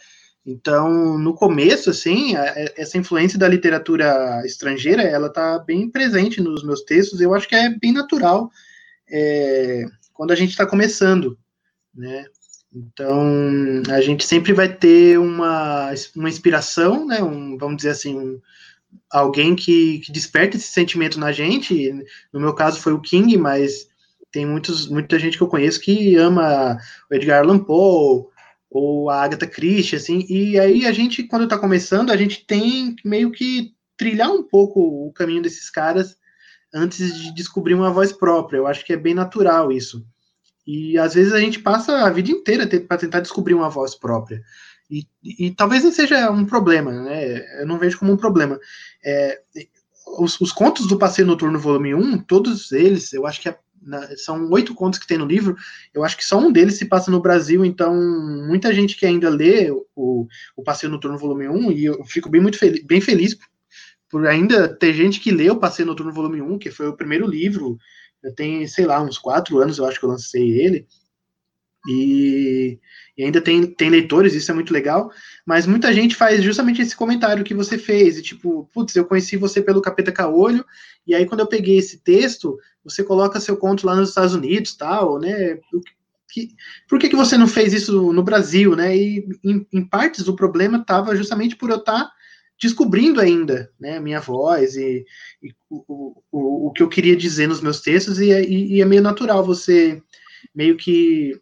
[0.46, 2.36] então, no começo, assim,
[2.76, 7.22] essa influência da literatura estrangeira, ela está bem presente nos meus textos.
[7.22, 8.50] Eu acho que é bem natural
[9.10, 11.38] é, quando a gente está começando,
[11.94, 12.26] né?
[12.74, 17.22] Então, a gente sempre vai ter uma, uma inspiração, né?
[17.22, 18.40] Um, vamos dizer assim, um,
[19.12, 21.92] alguém que, que desperta esse sentimento na gente.
[22.32, 23.88] No meu caso foi o King, mas
[24.32, 26.78] tem muitos, muita gente que eu conheço que ama
[27.10, 28.28] o Edgar Allan Poe,
[28.70, 32.96] ou a Agatha Christie, assim, e aí a gente, quando está começando, a gente tem
[33.04, 36.16] meio que trilhar um pouco o caminho desses caras
[36.74, 38.58] antes de descobrir uma voz própria.
[38.58, 40.06] Eu acho que é bem natural isso.
[40.68, 44.42] E às vezes a gente passa a vida inteira para tentar descobrir uma voz própria.
[44.90, 47.62] E, e, talvez nem seja um problema, né?
[47.62, 48.60] Eu não vejo como um problema.
[49.04, 49.40] É,
[50.18, 54.16] os, os, contos do Passeio Noturno, volume 1, todos eles, eu acho que é na,
[54.18, 55.56] são oito contos que tem no livro,
[55.94, 57.96] eu acho que só um deles se passa no Brasil, então
[58.48, 62.42] muita gente que ainda lê o, o Passeio Noturno Volume 1, e eu fico bem,
[62.42, 63.38] muito feliz, bem feliz
[64.10, 67.28] por ainda ter gente que lê o Passeio Noturno Volume 1, que foi o primeiro
[67.28, 67.78] livro,
[68.36, 70.86] tem, sei lá, uns quatro anos eu acho que eu lancei ele,
[71.90, 72.80] e,
[73.18, 75.12] e, ainda tem, tem leitores, isso é muito legal,
[75.46, 79.36] mas muita gente faz justamente esse comentário que você fez, e tipo, putz, eu conheci
[79.38, 80.64] você pelo Capeta Caolho,
[81.08, 84.76] e aí quando eu peguei esse texto, você coloca seu conto lá nos Estados Unidos,
[84.76, 85.58] tal, né,
[86.32, 86.50] que,
[86.88, 90.36] por que, que você não fez isso no Brasil, né, e em, em partes o
[90.36, 92.12] problema estava justamente por eu estar tá
[92.62, 95.04] descobrindo ainda, né, minha voz e,
[95.42, 98.86] e o, o, o, que eu queria dizer nos meus textos, e, e, e é
[98.86, 100.00] meio natural você
[100.54, 101.40] meio que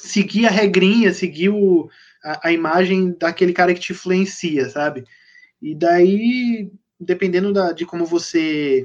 [0.00, 1.88] seguir a regrinha, seguir o,
[2.24, 5.04] a, a, imagem daquele cara que te influencia, sabe?
[5.60, 8.84] E daí, dependendo da, de como você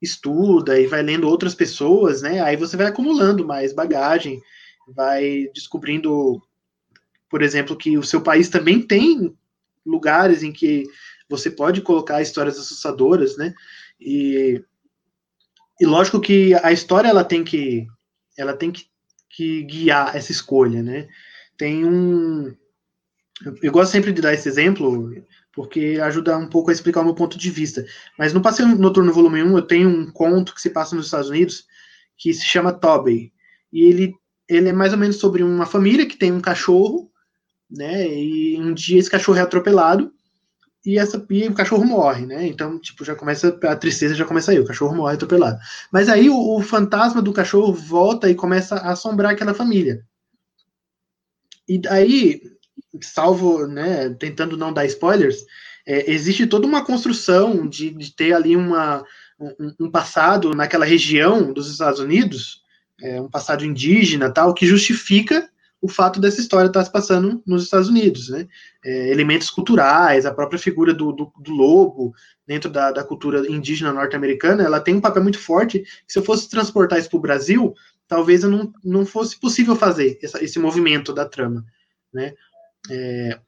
[0.00, 2.40] estuda e vai lendo outras pessoas, né?
[2.40, 4.42] Aí você vai acumulando mais bagagem,
[4.88, 6.42] vai descobrindo,
[7.30, 9.34] por exemplo, que o seu país também tem
[9.86, 10.84] lugares em que
[11.28, 13.54] você pode colocar histórias assustadoras, né?
[14.00, 14.62] E,
[15.80, 17.86] e lógico que a história ela tem que
[18.36, 18.86] ela tem que
[19.32, 21.08] que guiar essa escolha, né?
[21.56, 22.54] Tem um.
[23.62, 25.10] Eu gosto sempre de dar esse exemplo,
[25.52, 27.84] porque ajuda um pouco a explicar o meu ponto de vista.
[28.18, 31.30] Mas no Passeio Noturno Volume 1, eu tenho um conto que se passa nos Estados
[31.30, 31.64] Unidos,
[32.16, 33.32] que se chama Tobey.
[33.72, 34.14] E ele,
[34.48, 37.10] ele é mais ou menos sobre uma família que tem um cachorro,
[37.70, 38.06] né?
[38.06, 40.12] E um dia esse cachorro é atropelado,
[40.84, 42.46] e, essa, e o cachorro morre, né?
[42.46, 45.58] Então, tipo, já começa, a tristeza já começa aí, o cachorro morre atropelado.
[45.92, 50.04] Mas aí o, o fantasma do cachorro volta e começa a assombrar aquela família.
[51.68, 52.42] E aí,
[53.00, 55.44] salvo, né, tentando não dar spoilers,
[55.86, 59.04] é, existe toda uma construção de, de ter ali uma,
[59.38, 62.62] um, um, passado naquela região dos Estados Unidos,
[63.00, 65.48] é, um passado indígena tal, que justifica
[65.82, 68.46] o fato dessa história estar se passando nos Estados Unidos, né?
[68.84, 72.14] É, elementos culturais, a própria figura do, do, do lobo
[72.46, 75.84] dentro da, da, cultura indígena norte-americana, ela tem um papel muito forte.
[76.06, 77.74] Se eu fosse transportar isso para o Brasil,
[78.06, 81.64] talvez eu não, não fosse possível fazer essa, esse movimento da trama,
[82.14, 82.32] né?
[82.88, 83.40] É,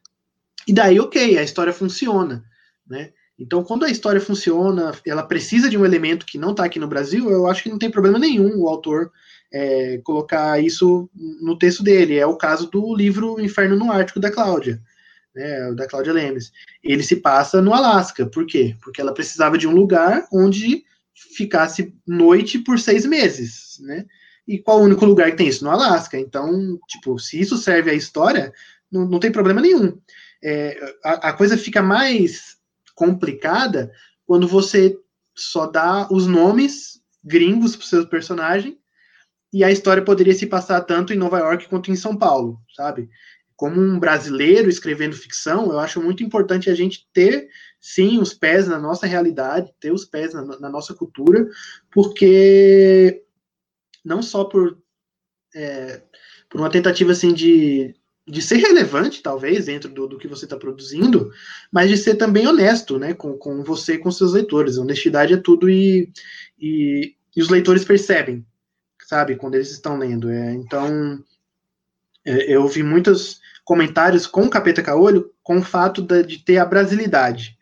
[0.67, 2.43] e daí, ok, a história funciona,
[2.85, 3.13] né?
[3.39, 6.87] Então, quando a história funciona, ela precisa de um elemento que não está aqui no
[6.87, 9.11] Brasil, eu acho que não tem problema nenhum o autor
[9.51, 12.17] é, colocar isso no texto dele.
[12.17, 14.81] É o caso do livro Inferno no Ártico da Cláudia,
[15.33, 16.51] né, da Cláudia Lemes.
[16.83, 18.25] Ele se passa no Alasca.
[18.25, 18.75] Por quê?
[18.81, 24.05] Porque ela precisava de um lugar onde ficasse noite por seis meses, né?
[24.47, 25.63] E qual o único lugar que tem isso?
[25.63, 26.19] No Alasca.
[26.19, 28.53] Então, tipo, se isso serve à história,
[28.91, 29.97] não, não tem problema nenhum.
[30.43, 32.57] É, a, a, coisa fica mais
[32.93, 33.91] complicada
[34.25, 34.95] quando você
[35.33, 38.77] só dá os nomes gringos para o seu personagem
[39.55, 43.09] e a história poderia se passar tanto em Nova York quanto em São Paulo, sabe?
[43.55, 47.47] Como um brasileiro escrevendo ficção, eu acho muito importante a gente ter,
[47.79, 51.47] sim, os pés na nossa realidade, ter os pés na, na nossa cultura,
[51.89, 53.23] porque
[54.03, 54.77] não só por,
[55.55, 56.01] é,
[56.49, 57.95] por uma tentativa assim de,
[58.27, 61.31] de ser relevante, talvez, dentro do, do que você está produzindo,
[61.71, 64.77] mas de ser também honesto, né, com, com você e com seus leitores.
[64.77, 66.11] Honestidade é tudo e,
[66.59, 68.45] e, e os leitores percebem
[69.07, 70.29] sabe, quando eles estão lendo.
[70.29, 71.23] É, então,
[72.25, 76.65] é, eu vi muitos comentários com o Capeta Caolho com o fato de, ter a
[76.65, 77.55] brasilidade.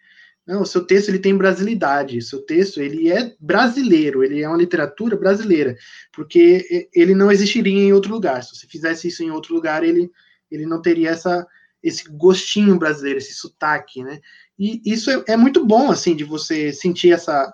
[0.45, 4.58] Não, o seu texto ele tem brasilidade, seu texto ele é brasileiro, ele é uma
[4.58, 5.77] literatura brasileira,
[6.12, 8.43] porque ele não existiria em outro lugar.
[8.43, 10.12] Se você fizesse isso em outro lugar, ele,
[10.51, 11.47] ele não teria essa,
[11.82, 14.19] esse gostinho brasileiro, esse sotaque, né?
[14.60, 17.53] E isso é, é muito bom, assim, de você sentir essa,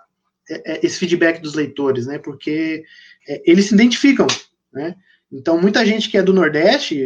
[0.50, 2.18] é, é, esse feedback dos leitores, né?
[2.18, 2.84] Porque
[3.46, 4.28] eles se identificam,
[4.72, 4.96] né?
[5.32, 6.98] Então, muita gente que é do Nordeste,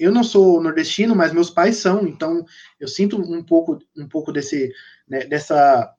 [0.00, 2.44] eu não sou nordestino, mas meus pais são, então
[2.78, 4.70] eu sinto um pouco, um pouco desse,
[5.08, 5.90] né, dessa,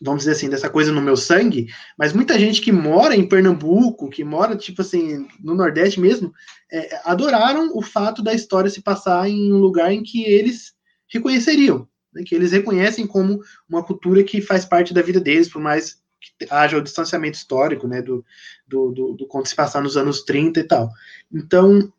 [0.00, 1.66] vamos dizer assim, dessa coisa no meu sangue,
[1.98, 6.32] mas muita gente que mora em Pernambuco, que mora, tipo assim, no Nordeste mesmo,
[6.70, 10.74] é, adoraram o fato da história se passar em um lugar em que eles
[11.08, 15.60] reconheceriam, né, que eles reconhecem como uma cultura que faz parte da vida deles, por
[15.60, 18.24] mais que haja o distanciamento histórico, né, do,
[18.66, 20.90] do, do, do conto se passar nos anos 30 e tal.
[21.32, 21.92] Então,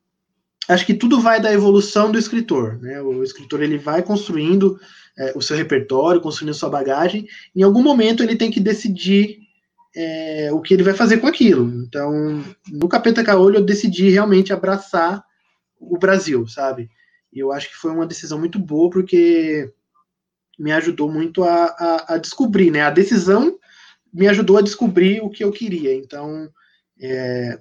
[0.67, 4.79] acho que tudo vai da evolução do escritor, né, o escritor ele vai construindo
[5.17, 9.39] é, o seu repertório, construindo sua bagagem, em algum momento ele tem que decidir
[9.95, 11.67] é, o que ele vai fazer com aquilo.
[11.83, 15.23] Então, no Capeta Caolho eu decidi realmente abraçar
[15.79, 16.89] o Brasil, sabe?
[17.33, 19.71] E eu acho que foi uma decisão muito boa, porque
[20.57, 22.81] me ajudou muito a, a, a descobrir, né?
[22.81, 23.57] A decisão
[24.13, 25.93] me ajudou a descobrir o que eu queria.
[25.93, 26.49] Então,
[26.99, 27.57] é,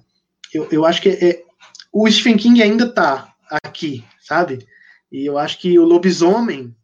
[0.53, 1.43] eu, eu acho que é,
[1.91, 3.33] o Stephen King ainda está
[3.63, 4.65] aqui, sabe?
[5.11, 6.75] E eu acho que o lobisomem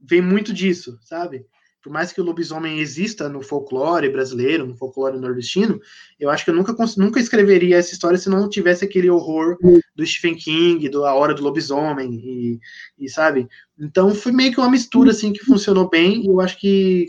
[0.00, 1.46] vem muito disso, sabe?
[1.82, 5.80] Por mais que o lobisomem exista no folclore brasileiro, no folclore nordestino,
[6.18, 9.58] eu acho que eu nunca, nunca escreveria essa história se não tivesse aquele horror
[9.94, 12.60] do Stephen King, do A Hora do Lobisomem, e,
[12.96, 13.48] e sabe?
[13.76, 17.08] Então foi meio que uma mistura, assim, que funcionou bem, e eu acho que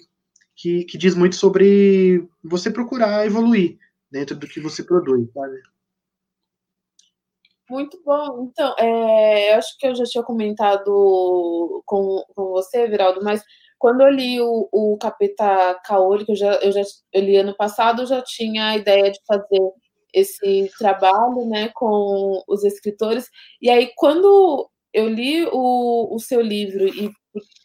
[0.55, 3.77] que, que diz muito sobre você procurar evoluir
[4.11, 5.61] dentro do que você produz, sabe?
[7.69, 8.49] Muito bom.
[8.51, 13.43] Então, é, eu acho que eu já tinha comentado com, com você, Viraldo, mas
[13.79, 17.55] quando eu li o, o Capeta Kaori, que eu já, eu já eu li ano
[17.55, 19.71] passado, eu já tinha a ideia de fazer
[20.13, 23.29] esse trabalho né, com os escritores.
[23.61, 27.11] E aí, quando eu li o, o seu livro e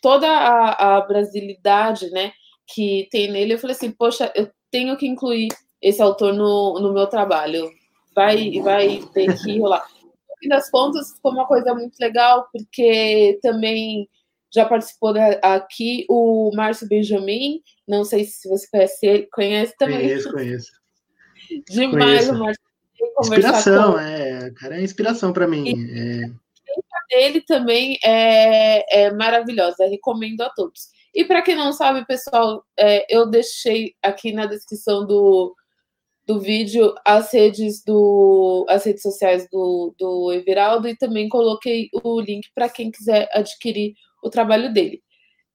[0.00, 2.32] toda a, a brasilidade, né?
[2.68, 5.48] Que tem nele, eu falei assim, poxa, eu tenho que incluir
[5.80, 7.70] esse autor no, no meu trabalho.
[8.14, 9.86] Vai, vai ter que rolar.
[10.02, 14.08] No fim das contas, ficou uma coisa muito legal, porque também
[14.52, 20.00] já participou aqui o Márcio Benjamin, não sei se você conhece ele, conhece também?
[20.00, 20.72] Conheço, conheço.
[21.68, 22.32] Demais conheço.
[22.32, 22.68] o Márcio.
[23.20, 23.98] Inspiração, com...
[24.00, 25.64] é, cara, é inspiração para mim.
[25.66, 26.48] E, é...
[27.08, 30.90] Dele também é, é maravilhosa, recomendo a todos.
[31.14, 35.54] E para quem não sabe, pessoal, é, eu deixei aqui na descrição do,
[36.26, 42.20] do vídeo as redes do as redes sociais do, do Everaldo e também coloquei o
[42.20, 45.02] link para quem quiser adquirir o trabalho dele.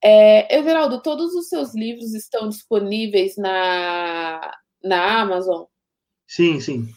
[0.04, 4.52] É, Everaldo, todos os seus livros estão disponíveis na,
[4.84, 5.64] na Amazon?
[6.28, 6.90] Sim, sim.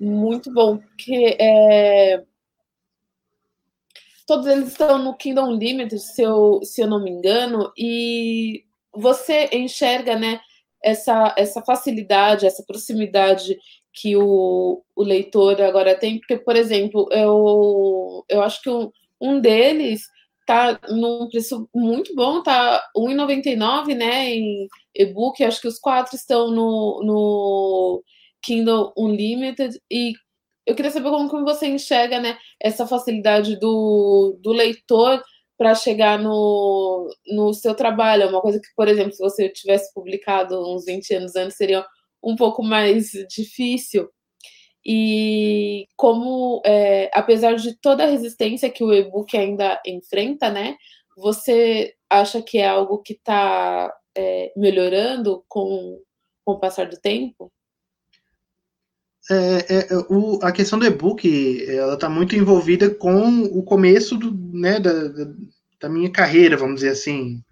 [0.00, 2.22] Muito bom, porque é,
[4.28, 8.62] todos eles estão no Kingdom Limited, se eu, se eu não me engano, e
[8.94, 10.38] você enxerga, né,
[10.84, 13.56] essa, essa facilidade, essa proximidade
[13.90, 19.40] que o, o leitor agora tem, porque, por exemplo, eu, eu acho que um, um
[19.40, 20.02] deles
[20.46, 26.50] tá num preço muito bom, tá R$1,99, né, em e-book, acho que os quatro estão
[26.50, 28.04] no, no
[28.42, 30.12] Kindle Unlimited, e
[30.68, 35.22] eu queria saber como, você enxerga né, essa facilidade do, do leitor
[35.56, 38.24] para chegar no, no seu trabalho.
[38.24, 41.86] É uma coisa que, por exemplo, se você tivesse publicado uns 20 anos antes, seria
[42.22, 44.10] um pouco mais difícil.
[44.84, 50.76] E como, é, apesar de toda a resistência que o e-book ainda enfrenta, né?
[51.16, 55.98] Você acha que é algo que está é, melhorando com,
[56.44, 57.50] com o passar do tempo?
[59.30, 59.34] É,
[59.68, 64.32] é, é, o, a questão do e-book ela está muito envolvida com o começo do,
[64.56, 64.92] né, da,
[65.78, 67.42] da, minha carreira, vamos dizer assim.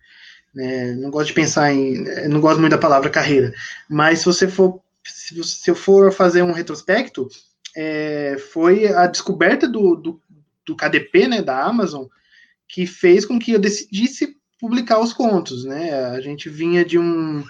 [0.54, 0.94] Né?
[0.94, 2.02] Não gosto de pensar em.
[2.28, 3.52] Não gosto muito da palavra carreira.
[3.88, 4.80] Mas se você for.
[5.04, 7.28] Se, se eu for fazer um retrospecto,
[7.76, 10.20] é, foi a descoberta do, do,
[10.66, 12.06] do KDP, né, da Amazon,
[12.66, 15.92] que fez com que eu decidisse publicar os contos, né?
[16.06, 17.44] A gente vinha de um,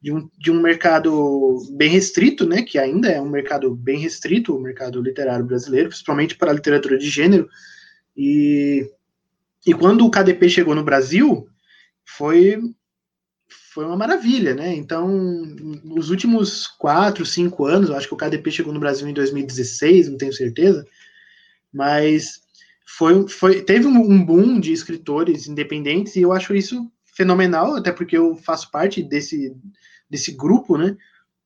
[0.00, 2.62] de um, de um mercado bem restrito, né?
[2.62, 6.96] Que ainda é um mercado bem restrito, o mercado literário brasileiro, principalmente para a literatura
[6.96, 7.48] de gênero.
[8.16, 8.90] E,
[9.66, 11.46] e quando o KDP chegou no Brasil,
[12.04, 12.58] foi
[13.72, 14.74] foi uma maravilha, né?
[14.74, 15.08] Então,
[15.84, 20.18] nos últimos quatro, cinco anos, acho que o KDP chegou no Brasil em 2016, não
[20.18, 20.84] tenho certeza,
[21.72, 22.40] mas
[22.84, 28.16] foi, foi teve um boom de escritores independentes e eu acho isso fenomenal, até porque
[28.16, 29.54] eu faço parte desse,
[30.10, 30.96] desse grupo, né?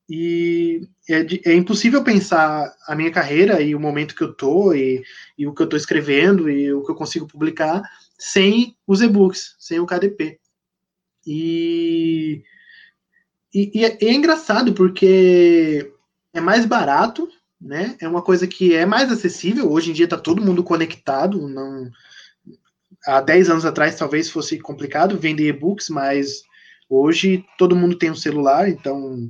[0.09, 5.03] E é, é, impossível pensar a minha carreira e o momento que eu tô e,
[5.37, 7.81] e o que eu tô escrevendo e o que eu consigo publicar
[8.17, 10.39] sem os e-books, sem o KDP.
[11.25, 12.43] E,
[13.53, 15.91] e, e é, é engraçado porque
[16.33, 17.27] é mais barato,
[17.59, 17.95] né?
[17.99, 19.71] É uma coisa que é mais acessível.
[19.71, 21.47] Hoje em dia está todo mundo conectado.
[21.47, 21.89] Não,
[23.07, 26.43] há 10 anos atrás talvez fosse complicado vender e-books, mas
[26.89, 29.29] hoje todo mundo tem um celular, então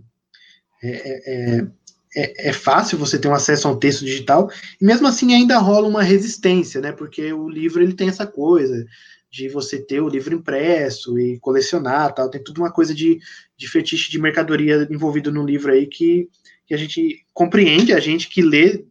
[0.83, 1.67] é, é,
[2.15, 4.49] é, é, fácil você ter um acesso ao texto digital.
[4.79, 6.91] E mesmo assim ainda rola uma resistência, né?
[6.91, 8.85] Porque o livro ele tem essa coisa
[9.29, 12.29] de você ter o livro impresso e colecionar tal.
[12.29, 13.19] Tem tudo uma coisa de,
[13.57, 16.29] de fetiche de mercadoria envolvido no livro aí que,
[16.65, 18.85] que a gente compreende, a gente que lê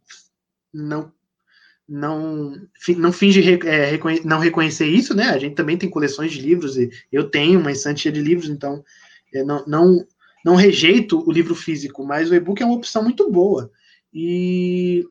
[0.73, 1.11] não
[1.89, 2.55] não
[2.97, 5.31] não finge é, reconhe não reconhecer isso, né?
[5.31, 8.83] A gente também tem coleções de livros e eu tenho uma estante de livros, então
[9.35, 10.07] é, não, não
[10.45, 13.71] não rejeito o livro físico, mas o e-book é uma opção muito boa.
[14.13, 15.07] E,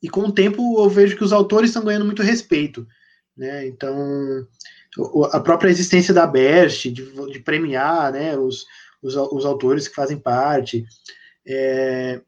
[0.00, 2.86] e com o tempo eu vejo que os autores estão ganhando muito respeito.
[3.36, 3.66] Né?
[3.66, 4.46] Então,
[5.32, 8.64] a própria existência da Best, de, de premiar né, os,
[9.02, 10.84] os, os, autores que fazem parte,
[11.46, 12.20] é,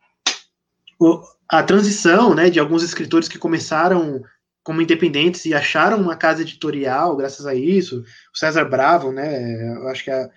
[1.48, 4.22] a transição né, de alguns escritores que começaram
[4.62, 9.88] como independentes e acharam uma casa editorial graças a isso, o César Bravo, né, eu
[9.88, 10.28] acho que a,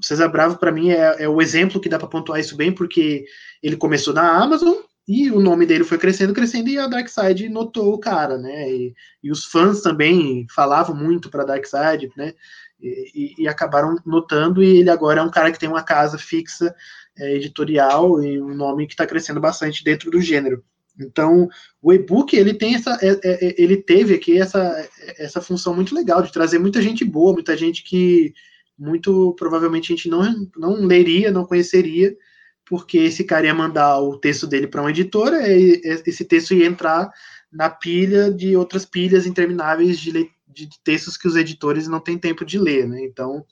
[0.00, 2.72] o César Bravo, para mim, é, é, o exemplo que dá para pontuar isso bem,
[2.72, 3.24] porque
[3.62, 4.74] ele começou na Amazon,
[5.06, 8.70] e o nome dele foi crescendo, crescendo, e a Darkseid notou o cara, né?
[8.70, 12.32] E, e os fãs também falavam muito para Darkseid, né?
[12.80, 16.16] E, e, e, acabaram notando, e ele agora é um cara que tem uma casa
[16.16, 16.74] fixa
[17.20, 20.64] é, editorial e um nome que está crescendo bastante dentro do gênero.
[20.98, 21.48] Então,
[21.80, 25.94] o e-book ele tem essa, é, é, é, ele teve aqui essa, essa função muito
[25.94, 28.34] legal de trazer muita gente boa, muita gente que
[28.78, 32.16] muito provavelmente a gente não, não leria, não conheceria,
[32.64, 36.66] porque esse cara ia mandar o texto dele para uma editora e esse texto ia
[36.66, 37.10] entrar
[37.52, 40.12] na pilha de outras pilhas intermináveis de,
[40.48, 43.04] de textos que os editores não têm tempo de ler, né?
[43.04, 43.44] Então,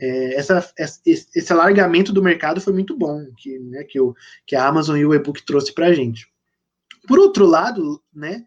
[0.00, 0.72] é, essa,
[1.06, 4.14] esse alargamento do mercado foi muito bom, que, né, que, o,
[4.46, 6.26] que a Amazon e o e-book trouxe para a gente.
[7.06, 8.44] Por outro lado, né,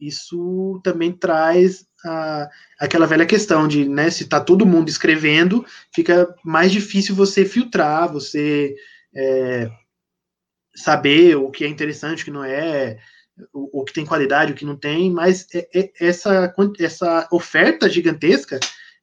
[0.00, 6.34] isso também traz a, aquela velha questão de, né, se está todo mundo escrevendo, fica
[6.44, 8.74] mais difícil você filtrar, você
[9.14, 9.70] é,
[10.74, 12.98] saber o que é interessante, o que não é,
[13.52, 17.88] o, o, que tem qualidade, o que não tem, mas é, é, essa, essa oferta
[17.88, 18.60] gigantesca,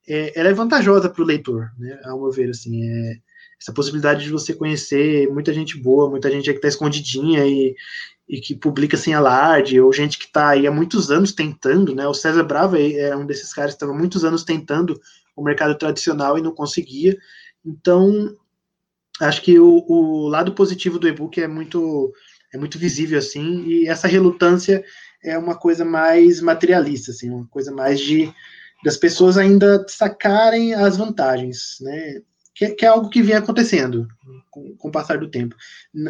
[0.08, 3.18] é, ela é vantajosa para o leitor, né, ao meu ver, assim, é,
[3.60, 7.76] essa possibilidade de você conhecer muita gente boa, muita gente que está escondidinha e,
[8.28, 12.08] e que publica sem alarde, ou gente que está aí há muitos anos tentando, né,
[12.08, 15.00] o César Brava é um desses caras que estava muitos anos tentando
[15.36, 17.18] o mercado tradicional e não conseguia,
[17.66, 18.36] então
[19.22, 22.14] acho que o, o lado positivo do e-book é muito
[22.54, 24.84] é muito visível assim e essa relutância
[25.24, 28.34] é uma coisa mais materialista assim uma coisa mais de
[28.84, 32.22] das pessoas ainda sacarem as vantagens né?
[32.56, 34.08] Que, que é algo que vem acontecendo
[34.52, 35.56] com, com o passar do tempo.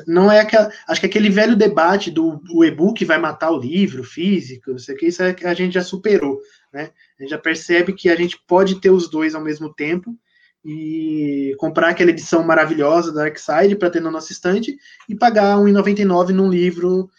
[0.05, 4.71] Não é aquela acho que aquele velho debate do e-book vai matar o livro físico
[4.71, 6.39] não sei o que isso é, a gente já superou
[6.73, 6.89] né?
[7.17, 10.17] A gente já percebe que a gente pode ter os dois ao mesmo tempo
[10.65, 14.75] e comprar aquela edição maravilhosa da Darkside para ter na nossa estante
[15.07, 17.09] e pagar R$ 1,99 num livro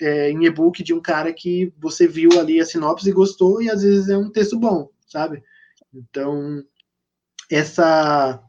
[0.00, 3.70] é, em e-book de um cara que você viu ali a sinopse e gostou e
[3.70, 5.42] às vezes é um texto bom, sabe?
[5.92, 6.62] Então,
[7.50, 8.42] essa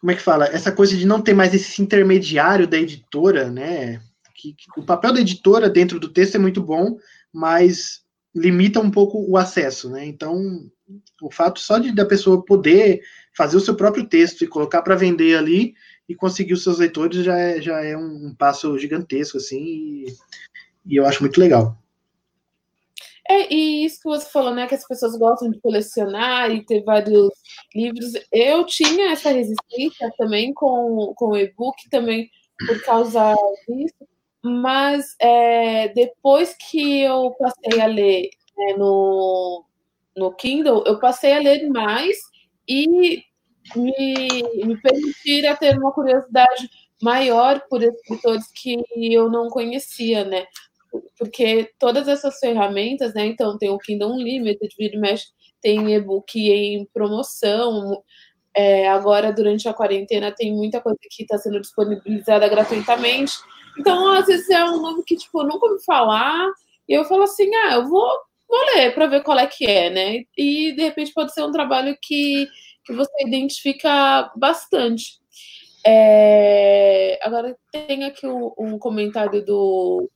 [0.00, 0.46] como é que fala?
[0.46, 4.00] Essa coisa de não ter mais esse intermediário da editora, né?
[4.34, 6.96] Que, que, o papel da editora dentro do texto é muito bom,
[7.32, 8.02] mas
[8.34, 10.04] limita um pouco o acesso, né?
[10.06, 10.70] Então,
[11.22, 13.00] o fato só de da pessoa poder
[13.36, 15.74] fazer o seu próprio texto e colocar para vender ali
[16.08, 20.06] e conseguir os seus leitores já é, já é um, um passo gigantesco, assim, e,
[20.86, 21.76] e, eu acho muito legal.
[23.28, 24.68] É, e isso que você falou, né?
[24.68, 27.28] Que as pessoas gostam de colecionar e ter vários
[27.74, 28.12] livros.
[28.32, 32.30] Eu tinha essa resistência também com, com o e-book, também
[32.66, 33.34] por causa
[33.68, 34.06] disso.
[34.44, 39.64] Mas é, depois que eu passei a ler né, no,
[40.16, 42.16] no Kindle, eu passei a ler mais
[42.68, 43.24] e
[43.74, 46.68] me, me permitir a ter uma curiosidade
[47.02, 48.76] maior por escritores que
[49.12, 50.46] eu não conhecia, né?
[51.18, 53.26] Porque todas essas ferramentas, né?
[53.26, 54.70] Então, tem o Kindle Unlimited,
[55.60, 58.02] tem e-book em promoção.
[58.54, 63.34] É, agora, durante a quarentena, tem muita coisa que está sendo disponibilizada gratuitamente.
[63.78, 66.48] Então, às vezes é um nome que, tipo, nunca ouvi falar,
[66.88, 68.08] e eu falo assim, ah, eu vou,
[68.48, 70.22] vou ler para ver qual é que é, né?
[70.36, 72.48] E, de repente, pode ser um trabalho que,
[72.86, 75.20] que você identifica bastante.
[75.84, 80.08] É, agora tem aqui um, um comentário do,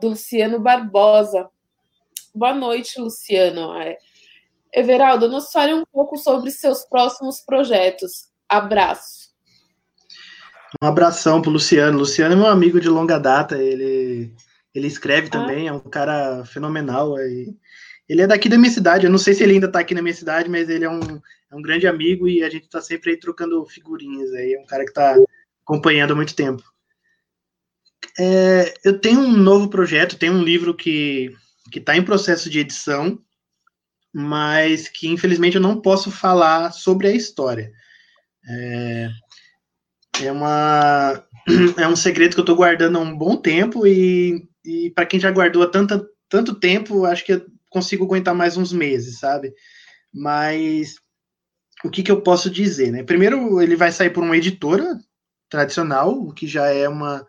[0.00, 1.48] do, Luciano Barbosa.
[2.34, 3.74] Boa noite, Luciano.
[3.80, 3.96] É,
[4.74, 8.30] Everaldo, nos fale um pouco sobre seus próximos projetos.
[8.48, 9.32] Abraço.
[10.82, 11.98] Um abração pro Luciano.
[11.98, 13.56] Luciano é meu amigo de longa data.
[13.58, 14.34] Ele,
[14.74, 15.30] ele escreve ah.
[15.30, 17.18] também, é um cara fenomenal.
[17.18, 19.06] Ele é daqui da minha cidade.
[19.06, 21.20] Eu não sei se ele ainda está aqui na minha cidade, mas ele é um,
[21.52, 24.32] é um grande amigo e a gente está sempre aí trocando figurinhas.
[24.32, 25.14] Aí é um cara que está
[25.62, 26.62] acompanhando há muito tempo.
[28.18, 31.30] É, eu tenho um novo projeto, tenho um livro que
[31.70, 33.18] que está em processo de edição,
[34.12, 37.72] mas que infelizmente eu não posso falar sobre a história.
[38.46, 39.08] É,
[40.24, 41.24] é uma
[41.78, 45.20] é um segredo que eu estou guardando há um bom tempo e, e para quem
[45.20, 49.54] já guardou há tanto, tanto tempo, acho que eu consigo aguentar mais uns meses, sabe?
[50.12, 50.96] Mas
[51.84, 53.02] o que, que eu posso dizer, né?
[53.02, 54.98] Primeiro, ele vai sair por uma editora
[55.48, 57.26] tradicional, o que já é uma,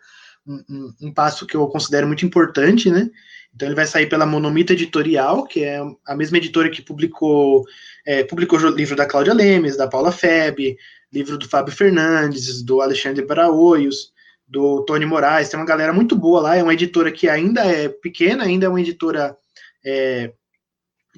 [0.47, 3.09] um, um, passo que eu considero muito importante, né?
[3.53, 7.63] Então ele vai sair pela Monomita Editorial, que é a mesma editora que publicou
[8.05, 10.75] é, publicou o livro da Cláudia Lemes, da Paula Feb,
[11.11, 14.11] livro do Fábio Fernandes, do Alexandre Braoios,
[14.47, 17.87] do Tony Moraes, tem uma galera muito boa lá, é uma editora que ainda é
[17.87, 19.37] pequena, ainda é uma editora
[19.85, 20.33] é,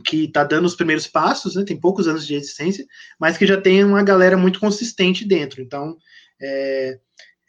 [0.04, 2.86] que está dando os primeiros passos, né, tem poucos anos de existência,
[3.20, 5.62] mas que já tem uma galera muito consistente dentro.
[5.62, 5.98] Então,
[6.42, 7.00] é,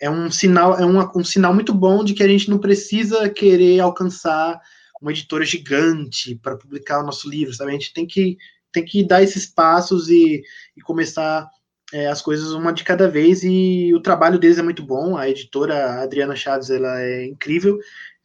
[0.00, 3.28] é um sinal, é uma, um sinal muito bom de que a gente não precisa
[3.28, 4.60] querer alcançar
[5.00, 7.70] uma editora gigante para publicar o nosso livro, sabe?
[7.70, 8.36] A gente tem que,
[8.72, 10.42] tem que dar esses passos e,
[10.76, 11.48] e começar
[11.92, 15.16] é, as coisas uma de cada vez e o trabalho deles é muito bom.
[15.16, 17.78] A editora Adriana Chaves ela é incrível.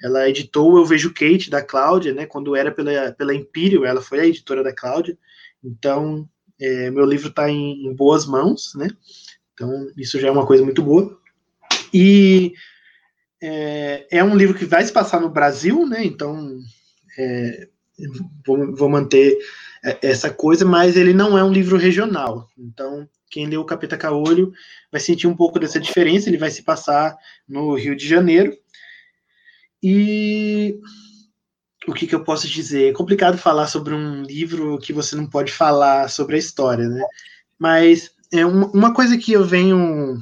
[0.04, 2.26] Ela editou Eu Vejo Kate da Cláudia, né?
[2.26, 5.18] Quando era pela, pela Imperial, ela foi a editora da Cláudia.
[5.64, 6.28] Então,
[6.60, 8.88] é, meu livro está em, em, boas mãos, né?
[9.54, 11.20] Então, isso já é uma coisa muito boa.
[11.93, 12.54] E
[13.41, 16.04] é, é um livro que vai se passar no Brasil, né?
[16.04, 16.58] Então,
[17.18, 17.68] é,
[18.45, 19.38] vou, vou manter
[19.84, 22.47] é, essa coisa, mas ele não é um livro regional.
[22.58, 24.54] Então, quem leu o Capeta Caolho
[24.91, 26.30] vai sentir um pouco dessa diferença.
[26.30, 28.56] Ele vai se passar no Rio de Janeiro.
[29.82, 30.79] E
[31.88, 32.89] o que, que, eu posso dizer?
[32.89, 37.03] É complicado falar sobre um livro que você não pode falar sobre a história, né?
[37.57, 40.21] Mas é uma, uma coisa que eu venho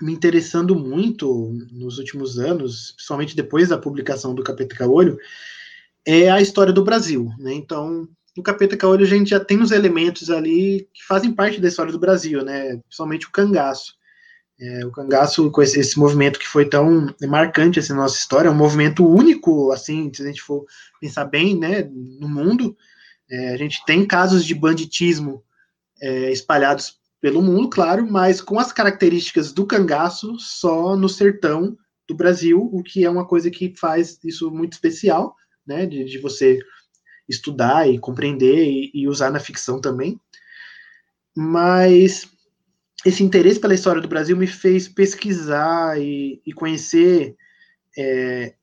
[0.00, 5.18] me interessando muito nos últimos anos, principalmente depois da publicação do Capeta Caolho,
[6.06, 7.52] é a história do Brasil, né?
[7.52, 11.68] Então, no Capeta Caolho a gente já tem os elementos ali que fazem parte da
[11.68, 12.78] história do Brasil, né?
[12.78, 13.94] Principalmente o cangaço.
[14.60, 18.48] É, o cangaço, com esse, esse, movimento que foi tão marcante assim, na nossa história,
[18.48, 20.66] é um movimento único, assim, se a gente for
[21.00, 22.76] pensar bem, né, no mundo,
[23.30, 25.42] é, a gente tem casos de banditismo
[26.02, 31.74] é, espalhados pelo mundo, claro, mas com as características do cangaço só no sertão
[32.06, 35.34] do Brasil, o que é uma coisa que faz isso muito especial,
[35.66, 36.58] né, de, de você
[37.26, 40.20] estudar e compreender e, e usar na ficção também.
[41.34, 42.28] Mas
[43.04, 47.36] esse interesse pela história do Brasil me fez pesquisar e, e conhecer
[47.96, 48.54] é,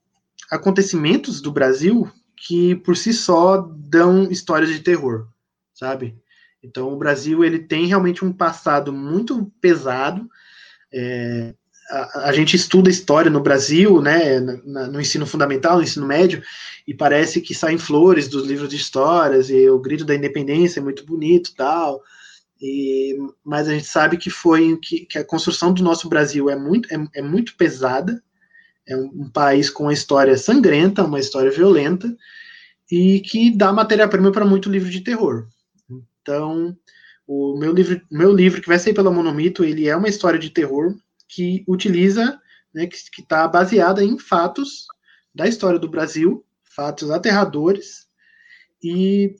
[0.52, 5.28] acontecimentos do Brasil que por si só dão histórias de terror,
[5.74, 6.16] sabe?
[6.64, 10.30] Então o Brasil ele tem realmente um passado muito pesado.
[10.94, 11.56] É,
[11.90, 16.44] a, a, gente estuda história no Brasil, né, na, no ensino fundamental, no ensino médio,
[16.88, 20.84] e parece que saem flores dos livros de histórias e o grito da independência é
[20.84, 22.02] muito bonito, tal.
[22.62, 26.56] E, mas a gente sabe que foi que, que, a construção do nosso Brasil é
[26.56, 28.22] muito, é, é muito pesada,
[28.88, 32.16] é um, um, país com uma história sangrenta, uma história violenta,
[32.90, 35.48] e que dá matéria-prima para muito livro de terror.
[36.22, 36.76] Então,
[37.28, 40.50] o meu livro, meu livro que vai sair pela Monomito, ele é uma história de
[40.50, 40.96] terror
[41.28, 42.40] que utiliza,
[42.74, 44.88] né, que está baseada em fatos
[45.36, 48.08] da história do Brasil, fatos aterradores,
[48.82, 49.36] e,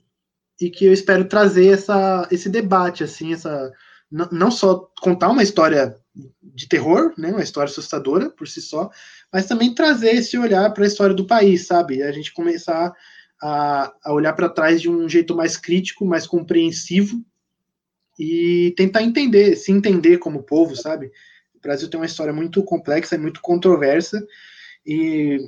[0.60, 3.72] e que eu espero trazer essa, esse debate, assim, essa
[4.10, 5.94] não só contar uma história
[6.42, 8.90] de terror, né, uma história assustadora por si só,
[9.32, 12.02] mas também trazer esse olhar para a história do país, sabe?
[12.02, 12.92] A gente começar
[13.40, 17.22] a, a olhar para trás de um jeito mais crítico, mais compreensivo
[18.18, 21.12] e tentar entender, se entender como povo, sabe?
[21.54, 24.26] O Brasil tem uma história muito complexa, muito controversa
[24.84, 25.38] e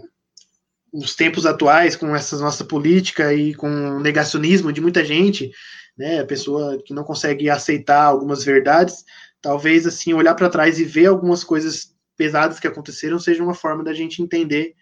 [0.93, 5.51] os tempos atuais com essa nossa política e com o negacionismo de muita gente,
[5.97, 9.05] né, a pessoa que não consegue aceitar algumas verdades,
[9.41, 13.82] talvez assim olhar para trás e ver algumas coisas pesadas que aconteceram seja uma forma
[13.82, 14.74] da gente entender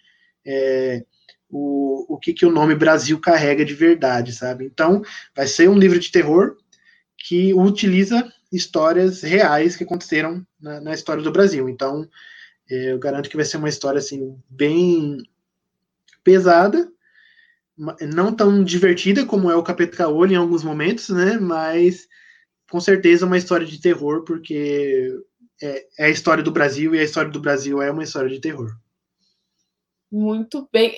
[0.46, 1.04] é,
[1.48, 4.64] o, o que, que o nome Brasil carrega de verdade, sabe?
[4.64, 5.02] Então,
[5.34, 6.56] vai ser um livro de terror
[7.16, 11.68] que utiliza histórias reais que aconteceram na, na história do Brasil.
[11.68, 12.08] Então,
[12.70, 15.18] é, eu garanto que vai ser uma história assim bem
[16.28, 16.86] pesada,
[18.12, 21.38] não tão divertida como é o Capeta Caolho em alguns momentos, né?
[21.38, 22.06] Mas
[22.70, 25.10] com certeza uma história de terror, porque
[25.62, 28.42] é, é, a história do Brasil e a história do Brasil é uma história de
[28.42, 28.68] terror.
[30.12, 30.94] Muito bem.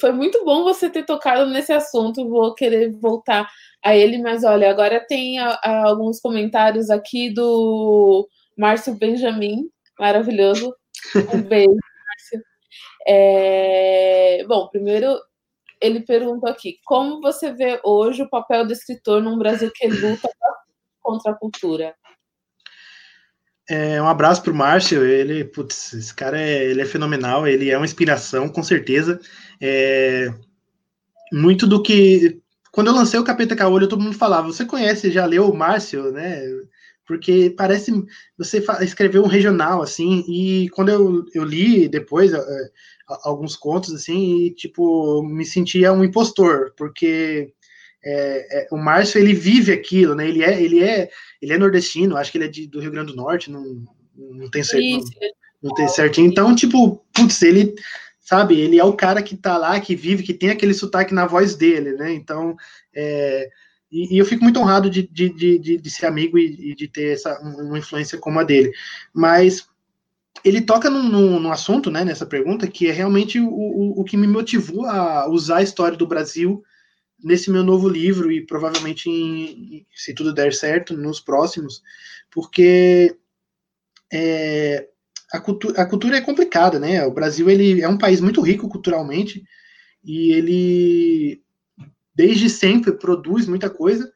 [0.00, 2.26] Foi muito bom você ter tocado nesse assunto.
[2.26, 3.46] Vou querer voltar
[3.84, 8.26] a ele, mas olha, agora tem a, a, alguns comentários aqui do
[8.56, 9.68] Márcio Benjamin,
[9.98, 10.74] maravilhoso.
[11.34, 11.79] Um beijo.
[13.06, 15.18] É, bom, primeiro
[15.80, 20.28] ele perguntou aqui: como você vê hoje o papel do escritor num Brasil que luta
[21.00, 21.94] contra a cultura?
[23.68, 27.70] É, um abraço para o Márcio, ele, putz, esse cara é, ele é fenomenal, ele
[27.70, 29.20] é uma inspiração, com certeza.
[29.60, 30.28] É,
[31.32, 32.40] muito do que.
[32.72, 36.10] Quando eu lancei o Capeta Caolho, todo mundo falava: Você conhece, já leu o Márcio,
[36.10, 36.42] né?
[37.10, 37.90] Porque parece.
[38.38, 42.40] Você escreveu um regional, assim, e quando eu, eu li depois é,
[43.24, 47.52] alguns contos, assim, e, tipo, me sentia um impostor, porque
[48.04, 50.28] é, é, o Márcio ele vive aquilo, né?
[50.28, 51.10] Ele é, ele é,
[51.42, 53.84] ele é nordestino, acho que ele é de, do Rio Grande do Norte, não,
[54.16, 56.28] não tem certo, não, não, tem certinho.
[56.28, 57.74] Então, tipo, putz, ele
[58.20, 61.26] sabe, ele é o cara que tá lá, que vive, que tem aquele sotaque na
[61.26, 62.12] voz dele, né?
[62.12, 62.54] Então,
[62.94, 63.50] é,
[63.90, 66.86] e, e, eu fico muito honrado de, de, de, de ser amigo e, e, de
[66.86, 68.72] ter essa uma influência como a dele.
[69.12, 69.68] Mas
[70.44, 74.04] ele toca num, num, num assunto, né, nessa pergunta, que é realmente o, o, o
[74.04, 76.62] que me motivou a usar a história do Brasil
[77.22, 81.82] nesse meu novo livro e provavelmente, em, se tudo der certo, nos próximos,
[82.30, 83.16] porque
[84.12, 84.88] é,
[85.32, 87.04] a, cultura, a cultura é complicada, né?
[87.04, 89.44] O Brasil ele é um país muito rico culturalmente
[90.02, 91.42] e ele
[92.20, 94.12] desde sempre produz muita coisa,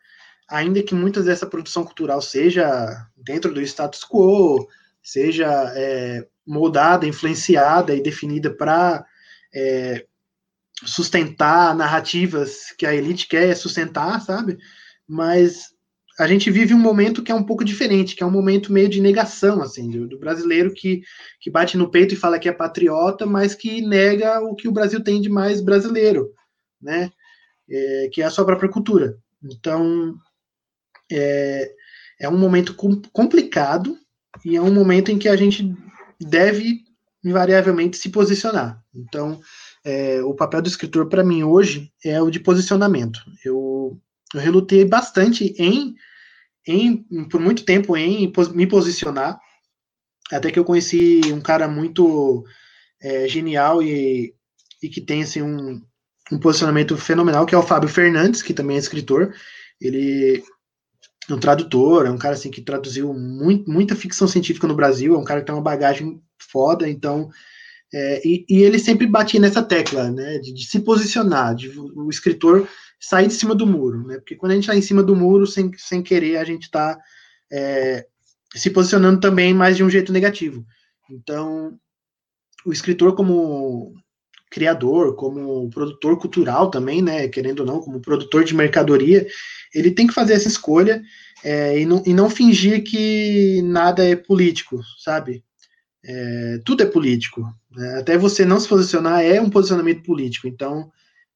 [0.46, 4.68] ainda que muitas dessa produção cultural seja dentro do status quo,
[5.02, 9.06] seja é, moldada, influenciada e definida para
[9.54, 10.04] é,
[10.84, 14.58] sustentar narrativas que a elite quer sustentar, sabe?
[15.08, 15.70] Mas
[16.18, 18.90] a gente vive um momento que é um pouco diferente, que é um momento meio
[18.90, 21.00] de negação, assim, do, do, brasileiro que,
[21.40, 24.72] que bate no peito e fala que é patriota, mas que nega o que o
[24.72, 26.30] Brasil tem de mais brasileiro,
[26.78, 27.10] né?
[27.68, 29.18] É, que é a sua própria cultura.
[29.42, 30.14] Então,
[31.10, 31.72] é,
[32.20, 33.98] é um momento com, complicado
[34.44, 35.74] e é um momento em que a gente
[36.20, 36.84] deve
[37.24, 38.82] invariavelmente se posicionar.
[38.94, 39.40] Então,
[39.84, 43.20] é, o papel do escritor para mim hoje é o de posicionamento.
[43.44, 43.98] Eu,
[44.34, 45.94] eu relutei bastante em,
[46.66, 49.38] em, por muito tempo, em me posicionar,
[50.30, 52.44] até que eu conheci um cara muito
[53.00, 54.34] é, genial e,
[54.82, 55.82] e que tem assim, um,
[56.32, 59.34] um posicionamento fenomenal, que é o Fábio Fernandes, que também é escritor.
[59.80, 60.42] Ele
[61.28, 65.14] é um tradutor, é um cara assim que traduziu muito, muita ficção científica no Brasil,
[65.14, 67.30] é um cara que tem uma bagagem foda, então
[67.92, 72.10] é, e, e, ele sempre batia nessa tecla, né, de, de, se posicionar, de o
[72.10, 72.68] escritor
[72.98, 75.46] sair de cima do muro, né, porque quando a gente está em cima do muro,
[75.46, 76.98] sem, sem querer, a gente está
[77.52, 78.06] é,
[78.54, 80.64] se posicionando também mais de um jeito negativo.
[81.10, 81.78] Então,
[82.66, 83.94] o escritor como
[84.54, 89.26] criador, como produtor cultural também, né, querendo ou não, como produtor de mercadoria,
[89.74, 91.02] ele tem que fazer essa escolha
[91.42, 95.42] é, e, não, e não fingir que nada é político, sabe?
[96.04, 97.42] É, tudo é político.
[97.72, 97.98] Né?
[97.98, 100.46] Até você não se posicionar é um posicionamento político.
[100.46, 100.88] Então,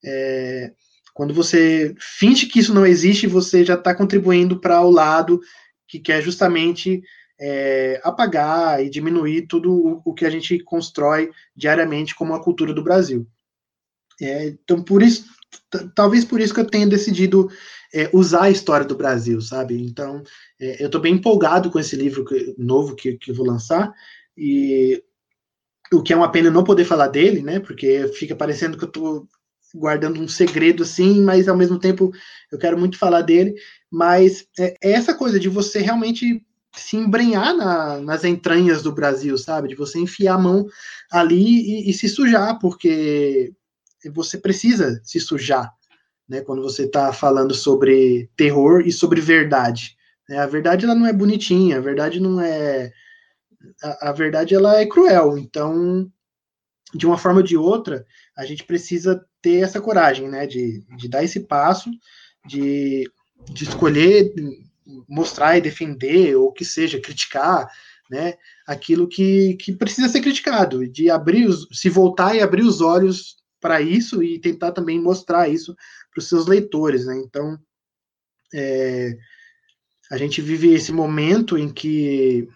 [0.04, 0.70] é,
[1.12, 5.40] quando você finge que isso não existe, você já está contribuindo para o lado
[5.88, 7.02] que quer justamente
[7.40, 12.82] é, apagar e diminuir tudo o, que a gente constrói diariamente como a cultura do
[12.82, 13.26] Brasil.
[14.20, 15.26] É, então, por isso,
[15.94, 17.48] talvez por isso que eu tenha decidido
[17.94, 19.80] é, usar a história do Brasil, sabe?
[19.80, 20.22] Então,
[20.60, 23.92] é, eu estou bem empolgado com esse livro que, novo que, que vou lançar,
[24.36, 25.02] e
[25.92, 27.60] o que é uma pena não poder falar dele, né?
[27.60, 29.28] Porque fica parecendo que eu tô
[29.74, 32.10] guardando um segredo assim, mas ao mesmo tempo
[32.50, 33.54] eu quero muito falar dele.
[33.90, 36.44] Mas é, é essa coisa de você realmente
[36.78, 39.68] se embrenhar na, nas entranhas do Brasil, sabe?
[39.68, 40.66] De você enfiar a mão
[41.10, 43.52] ali e, e se sujar, porque
[44.12, 45.72] você precisa se sujar,
[46.28, 46.40] né?
[46.40, 49.96] Quando você está falando sobre terror e sobre verdade.
[50.28, 50.38] Né?
[50.38, 52.92] A verdade ela não é bonitinha, a verdade não é.
[53.82, 55.36] A, a verdade ela é cruel.
[55.38, 56.10] Então,
[56.94, 58.06] de uma forma ou de outra,
[58.36, 60.46] a gente precisa ter essa coragem, né?
[60.46, 61.90] De, de dar esse passo,
[62.46, 63.10] de,
[63.50, 64.32] de escolher
[65.08, 67.68] mostrar e defender, ou que seja, criticar,
[68.10, 68.34] né,
[68.66, 73.36] aquilo que, que precisa ser criticado, de abrir os, se voltar e abrir os olhos
[73.60, 75.74] para isso e tentar também mostrar isso
[76.12, 77.20] para os seus leitores, né?
[77.24, 77.58] Então,
[78.54, 79.16] é,
[80.10, 82.48] a gente vive esse momento em que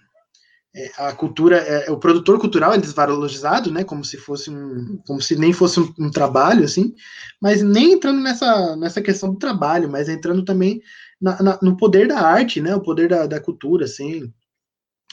[0.74, 3.84] é, a cultura, é, o produtor cultural é desvalorizado, né?
[3.84, 6.94] Como se fosse um, como se nem fosse um, um, trabalho, assim.
[7.40, 10.80] Mas nem entrando nessa nessa questão do trabalho, mas entrando também
[11.22, 12.74] na, na, no poder da arte, né?
[12.74, 14.32] O poder da, da cultura, assim.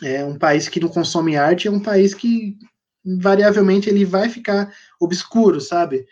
[0.01, 2.57] É um país que não consome arte é um país que
[3.05, 6.05] invariavelmente ele vai ficar obscuro, sabe?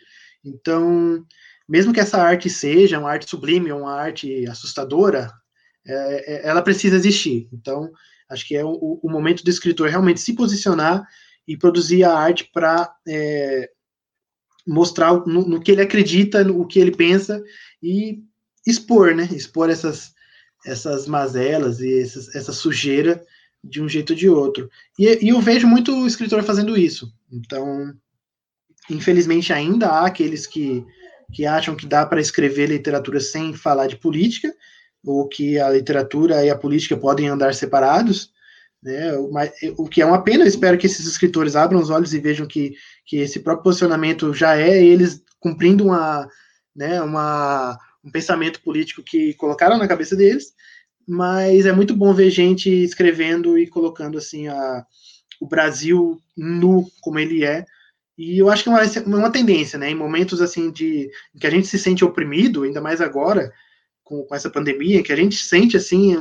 [0.43, 1.25] Então,
[1.67, 5.31] mesmo que essa arte seja uma arte sublime, uma arte assustadora,
[5.85, 5.93] é,
[6.35, 7.47] é, ela precisa existir.
[7.51, 7.89] Então,
[8.29, 11.05] acho que é o, o, momento do escritor realmente se posicionar
[11.47, 13.69] e produzir a arte para é,
[14.67, 17.41] mostrar no, no, que ele acredita, no que ele pensa
[17.81, 18.21] e
[18.67, 19.27] expor, né?
[19.31, 20.13] Expor essas,
[20.65, 23.23] essas mazelas e essas, essa sujeira
[23.63, 24.69] de um jeito ou de outro.
[24.99, 27.11] E, e eu vejo muito escritor fazendo isso.
[27.31, 27.93] Então,
[28.89, 30.85] infelizmente, ainda há aqueles que,
[31.33, 34.53] que acham que dá para escrever literatura sem falar de política,
[35.05, 38.31] ou que a literatura e a política podem andar separados,
[38.83, 39.13] né?
[39.77, 40.43] O que é uma pena.
[40.43, 42.73] Eu espero que esses escritores abram os olhos e vejam que,
[43.05, 46.27] que esse próprio posicionamento já é eles cumprindo uma,
[46.75, 47.77] né, uma,
[48.07, 50.53] um pensamento político que colocaram na cabeça deles,
[51.07, 54.85] mas é muito bom ver gente escrevendo e colocando assim a,
[55.41, 57.65] o Brasil nu como ele é.
[58.17, 59.91] E eu acho que é uma, uma tendência, né?
[59.91, 63.51] Em momentos assim de em que a gente se sente oprimido, ainda mais agora
[64.03, 66.15] com, com essa pandemia, que a gente sente assim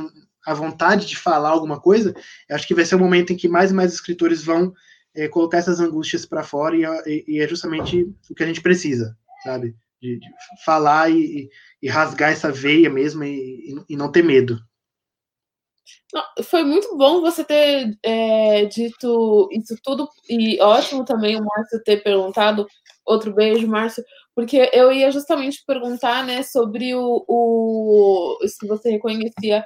[0.45, 2.13] a vontade de falar alguma coisa,
[2.49, 4.73] acho que vai ser o momento em que mais e mais escritores vão
[5.13, 6.75] é, colocar essas angústias para fora
[7.05, 9.75] e, e, é justamente o que a gente precisa, sabe?
[10.01, 10.27] De, de
[10.63, 11.49] falar e,
[11.81, 14.59] e, rasgar essa veia mesmo e, e não ter medo.
[16.43, 22.03] Foi muito bom você ter é, dito isso tudo e ótimo também o Márcio ter
[22.03, 22.67] perguntado.
[23.05, 24.03] Outro beijo, Márcio,
[24.35, 29.65] porque eu ia justamente perguntar né, sobre o, o se você reconhecia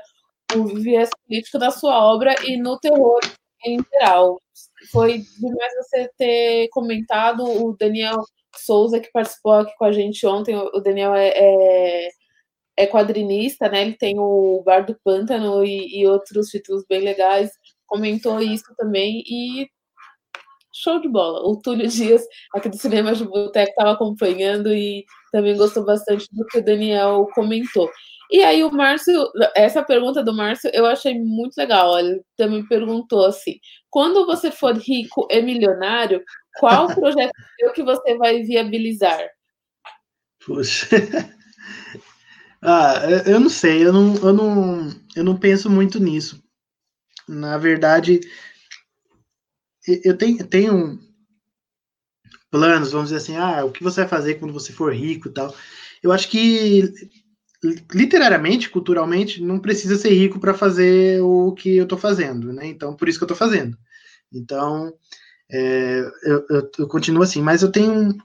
[0.55, 3.19] o viés político da sua obra e no terror
[3.65, 4.41] em geral.
[4.91, 8.23] Foi demais você ter comentado o Daniel
[8.58, 10.56] Souza, que participou aqui com a gente ontem.
[10.56, 12.10] O Daniel é, é
[12.78, 13.82] é quadrinista, né?
[13.84, 17.52] Ele tem o Bar do Pântano e, e outros títulos bem legais.
[17.86, 19.68] Comentou isso também e
[20.74, 21.47] show de bola.
[21.47, 22.24] O Túlio Dias,
[22.56, 27.28] aqui do Cinema de Boteco, estava acompanhando e também gostou bastante do que o Daniel
[27.36, 27.89] comentou.
[28.32, 31.99] E aí o Márcio, essa pergunta do Márcio eu achei muito legal.
[31.99, 36.24] Ele também perguntou assim: quando você for rico e milionário,
[36.60, 37.32] qual projeto
[37.74, 39.20] que você vai viabilizar?
[40.45, 40.88] Puxa,
[42.62, 46.41] Ah, eu não sei, eu não, eu não, eu não penso muito nisso.
[47.28, 48.20] Na verdade,
[49.88, 50.99] eu tenho, tenho
[52.52, 55.32] planos, vamos dizer assim, ah, o que você vai fazer quando você for rico e
[55.32, 55.56] tal.
[56.04, 56.93] Eu acho que
[57.93, 62.68] literariamente, culturalmente, não precisa ser rico para fazer o que eu estou fazendo, né?
[62.68, 63.78] Então, por isso que eu estou fazendo.
[64.32, 64.93] Então,
[65.52, 68.18] é, eu, eu, eu, continuo assim, mas eu tenho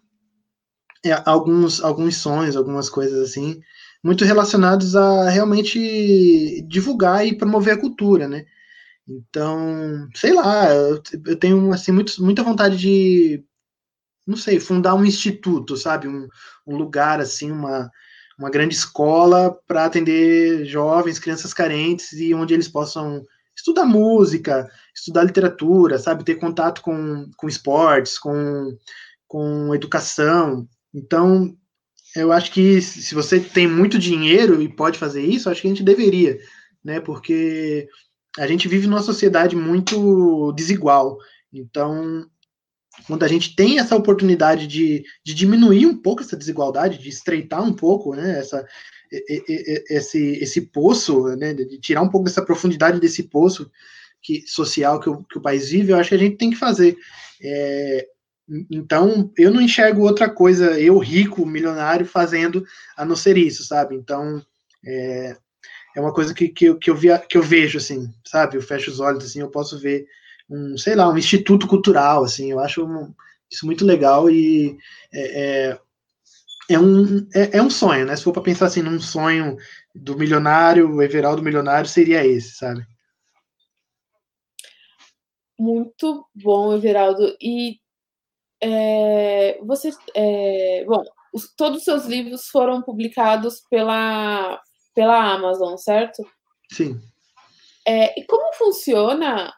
[1.04, 3.60] é, alguns, alguns sonhos, algumas coisas assim,
[4.02, 8.44] muito relacionados a realmente divulgar e promover a cultura, né?
[9.08, 13.44] Então, sei lá, eu, eu tenho assim muito, muita vontade de,
[14.26, 16.28] não sei, fundar um instituto, sabe, um,
[16.66, 17.90] um lugar assim, uma,
[18.38, 23.24] uma grande escola para atender jovens, crianças carentes e onde eles possam
[23.56, 28.76] estudar música, estudar literatura, sabe, ter contato com, com esportes, com,
[29.28, 30.66] com educação.
[30.94, 31.54] Então,
[32.14, 35.70] eu acho que se você tem muito dinheiro e pode fazer isso, acho que a
[35.70, 36.38] gente deveria,
[36.82, 36.98] né?
[36.98, 37.86] Porque
[38.38, 41.18] a gente vive numa sociedade muito desigual.
[41.52, 42.26] Então,
[43.06, 47.62] quando a gente tem essa oportunidade de, de diminuir um pouco essa desigualdade, de estreitar
[47.62, 48.38] um pouco, né?
[48.38, 48.66] Essa,
[49.90, 51.52] esse, esse poço, né?
[51.52, 53.70] De tirar um pouco dessa profundidade desse poço
[54.22, 56.56] que, social que o, que o país vive, eu acho que a gente tem que
[56.56, 56.96] fazer.
[57.42, 58.06] É,
[58.70, 62.64] Então, eu não enxergo outra coisa, eu rico, milionário, fazendo
[62.96, 63.94] a não ser isso, sabe?
[63.94, 64.42] Então,
[64.84, 65.36] é,
[65.96, 68.56] é uma coisa que, que, eu, que, eu via, que eu vejo, assim, sabe?
[68.56, 70.06] Eu fecho os olhos, assim, eu posso ver
[70.48, 73.12] um, sei lá, um instituto cultural, assim, eu acho um,
[73.50, 74.76] isso muito legal e
[75.12, 75.78] é, é,
[76.70, 78.14] é um, é, é, um sonho, né?
[78.16, 79.56] Se for para pensar assim num sonho
[79.94, 82.86] do milionário, o Everaldo milionário seria esse, sabe?
[85.58, 87.36] Muito bom, Everaldo.
[87.40, 87.78] E
[88.60, 91.02] é, você, é, bom,
[91.32, 94.60] os, todos os seus livros foram publicados pela,
[94.94, 96.26] pela Amazon, certo?
[96.70, 97.00] Sim.
[97.86, 99.54] É, e como funciona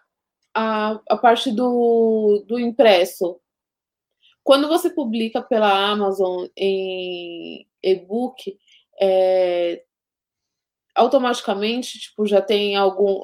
[0.54, 3.40] a, a parte do, do impresso?
[4.44, 8.58] Quando você publica pela Amazon em e-book,
[9.00, 9.84] é,
[10.98, 13.22] automaticamente tipo, já tem algum,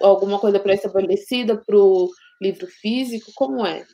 [0.00, 2.10] alguma coisa pré-estabelecida para o
[2.40, 3.30] livro físico?
[3.34, 3.84] Como é?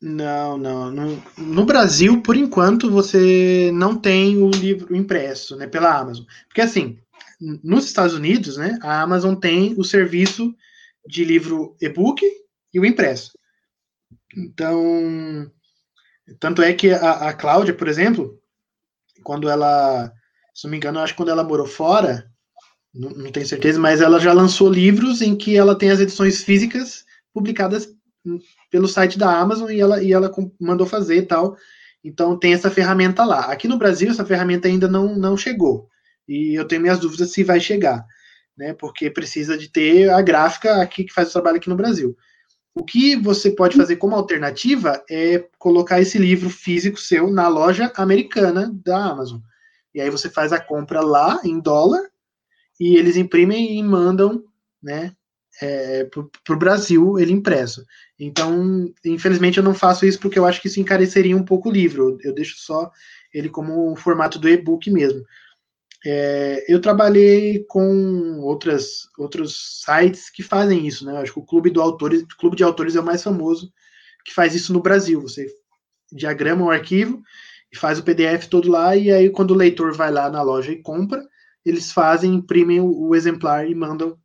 [0.00, 0.90] Não, não.
[0.90, 6.24] No, no, Brasil, por enquanto, você não tem o livro impresso, né, pela Amazon.
[6.48, 6.98] Porque assim,
[7.38, 10.54] nos Estados Unidos, né, a Amazon tem o serviço
[11.06, 12.24] de livro e-book
[12.72, 13.32] e o impresso.
[14.34, 15.50] Então,
[16.38, 18.40] tanto é que a, a Cláudia, por exemplo,
[19.22, 20.10] quando ela,
[20.54, 22.29] se não me engano, acho que quando ela morou fora,
[22.94, 26.42] não, não tenho certeza, mas ela já lançou livros em que ela tem as edições
[26.42, 27.88] físicas publicadas
[28.70, 30.30] pelo site da Amazon e ela, e ela
[30.60, 31.56] mandou fazer e tal.
[32.02, 33.46] Então tem essa ferramenta lá.
[33.46, 35.88] Aqui no Brasil, essa ferramenta ainda não, não chegou.
[36.28, 38.04] E eu tenho minhas dúvidas se vai chegar,
[38.56, 38.72] né?
[38.74, 42.16] Porque precisa de ter a gráfica aqui que faz o trabalho aqui no Brasil.
[42.74, 47.92] O que você pode fazer como alternativa é colocar esse livro físico seu na loja
[47.96, 49.40] americana da Amazon.
[49.92, 52.00] E aí você faz a compra lá em dólar
[52.80, 54.42] e eles imprimem e mandam,
[54.82, 55.14] né,
[55.60, 57.84] é, para o Brasil ele impresso.
[58.18, 61.72] Então, infelizmente, eu não faço isso porque eu acho que isso encareceria um pouco o
[61.72, 62.10] livro.
[62.10, 62.90] Eu, eu deixo só
[63.32, 65.22] ele como um formato do e-book mesmo.
[66.04, 71.18] É, eu trabalhei com outras, outros sites que fazem isso, né?
[71.18, 73.70] Acho que o Clube, do Autores, Clube de Autores é o mais famoso
[74.24, 75.20] que faz isso no Brasil.
[75.20, 75.46] Você
[76.10, 77.22] diagrama o arquivo
[77.70, 80.72] e faz o PDF todo lá, e aí quando o leitor vai lá na loja
[80.72, 81.22] e compra,
[81.64, 84.18] eles fazem, imprimem o, o exemplar e mandam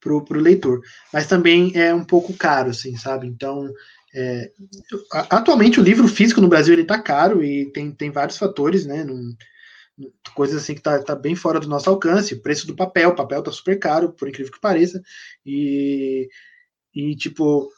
[0.00, 0.80] para o leitor.
[1.12, 3.26] Mas também é um pouco caro, assim, sabe?
[3.26, 3.72] Então,
[4.14, 4.50] é,
[5.30, 9.04] atualmente o livro físico no Brasil ele está caro e tem, tem vários fatores, né?
[9.04, 9.34] Num,
[10.34, 13.40] coisas assim que está tá bem fora do nosso alcance, preço do papel, o papel
[13.40, 15.02] está super caro, por incrível que pareça,
[15.44, 16.28] e,
[16.94, 17.70] e tipo,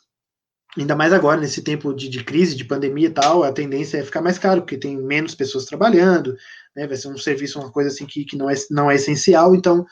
[0.77, 4.05] ainda mais agora, nesse tempo de, de, crise, de pandemia e tal, a tendência é
[4.05, 6.37] ficar mais caro, porque tem menos pessoas trabalhando,
[6.75, 9.55] né, vai ser um serviço, uma coisa assim que, que não, é, não é essencial,
[9.55, 9.87] então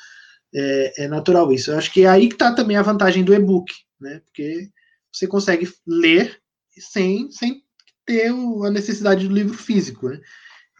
[0.54, 1.70] é, é natural isso.
[1.70, 4.20] Eu acho que é aí que está também a vantagem do e-book, né?
[4.24, 4.68] Porque
[5.12, 6.38] você consegue ler
[6.78, 7.62] sem, sem
[8.04, 10.20] ter a necessidade do livro físico, né?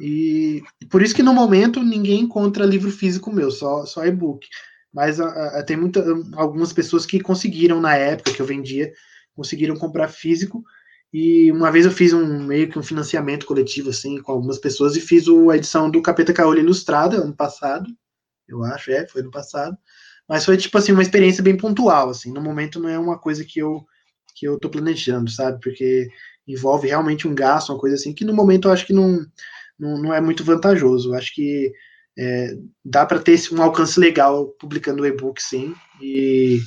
[0.01, 4.47] E por isso que no momento ninguém encontra livro físico meu, só, só e-book.
[4.93, 8.93] Mas a, a, tem muita, algumas pessoas que conseguiram na época que eu vendia,
[9.35, 10.65] conseguiram comprar físico.
[11.13, 14.97] E uma vez eu fiz um meio que um financiamento coletivo assim com algumas pessoas
[14.97, 17.87] e fiz a edição do Capeta Caolho Ilustrada ano passado
[18.53, 19.77] eu acho, é, foi no passado.
[20.29, 22.33] Mas foi, tipo assim, uma experiência bem pontual, assim.
[22.33, 23.85] No momento não é uma coisa que eu,
[24.35, 25.61] que eu tô planejando, sabe?
[25.61, 26.09] Porque
[26.47, 29.25] envolve realmente um gasto, uma coisa assim, que no momento eu acho que não,
[29.79, 31.11] não, não é muito vantajoso.
[31.11, 31.73] Eu acho que
[32.19, 35.75] é, dá para ter um alcance legal publicando o e-book, sim.
[36.01, 36.61] E,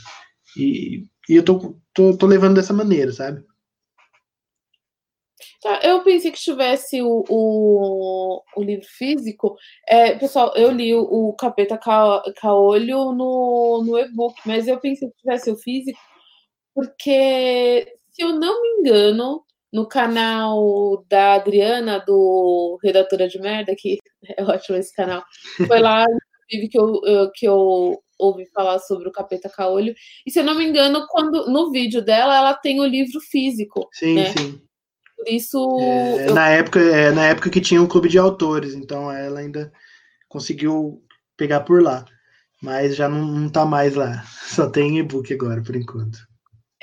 [0.58, 3.44] e, e eu tô, tô, tô levando dessa maneira, sabe?
[5.62, 9.56] Tá, eu pensei que tivesse o, o, o livro físico.
[9.88, 15.10] É, pessoal, eu li o, o Capeta Ca, Caolho no, no e-book, mas eu pensei
[15.10, 16.00] que tivesse o físico,
[16.74, 23.98] porque, se eu não me engano, no canal da Adriana, do Redatora de Merda, que
[24.38, 25.24] é ótimo esse canal,
[25.68, 26.06] foi lá,
[26.48, 29.94] inclusive, que eu, que eu ouvi falar sobre o Capeta Caolho.
[30.26, 33.88] E se eu não me engano, quando no vídeo dela, ela tem o livro físico.
[33.94, 34.34] Sim, né?
[34.38, 34.62] sim.
[35.16, 35.80] Por isso.
[35.80, 36.34] É, eu...
[36.34, 39.72] na, época, é, na época que tinha um clube de autores, então ela ainda
[40.28, 41.02] conseguiu
[41.38, 42.06] pegar por lá.
[42.62, 44.24] Mas já não, não tá mais lá.
[44.48, 46.18] Só tem e-book agora, por enquanto.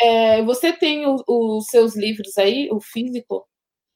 [0.00, 3.46] É, você tem os seus livros aí, o físico?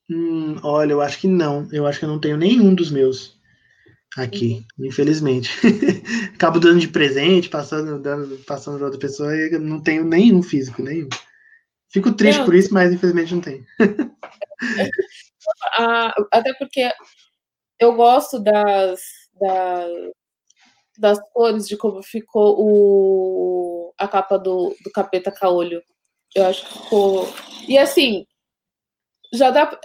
[0.09, 1.69] Hum, olha, eu acho que não.
[1.73, 3.36] Eu acho que eu não tenho nenhum dos meus
[4.17, 4.87] aqui, uhum.
[4.87, 5.51] infelizmente.
[6.35, 10.83] Acabo dando de presente, passando, dando, passando para outra pessoa e não tenho nenhum físico,
[10.83, 11.09] nenhum.
[11.89, 12.45] Fico triste não.
[12.45, 13.65] por isso, mas infelizmente não tenho.
[16.33, 16.91] até porque
[17.79, 19.01] eu gosto das,
[19.41, 19.91] das,
[20.99, 25.83] das cores de como ficou o, a capa do, do Capeta Caolho.
[26.35, 27.29] Eu acho que ficou.
[27.69, 28.27] E assim,
[29.33, 29.79] já dá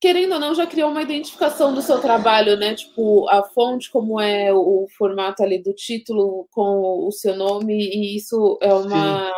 [0.00, 2.74] querendo ou não, já criou uma identificação do seu trabalho, né?
[2.74, 8.16] Tipo, a fonte, como é o formato ali do título com o seu nome, e
[8.16, 9.32] isso é uma Sim.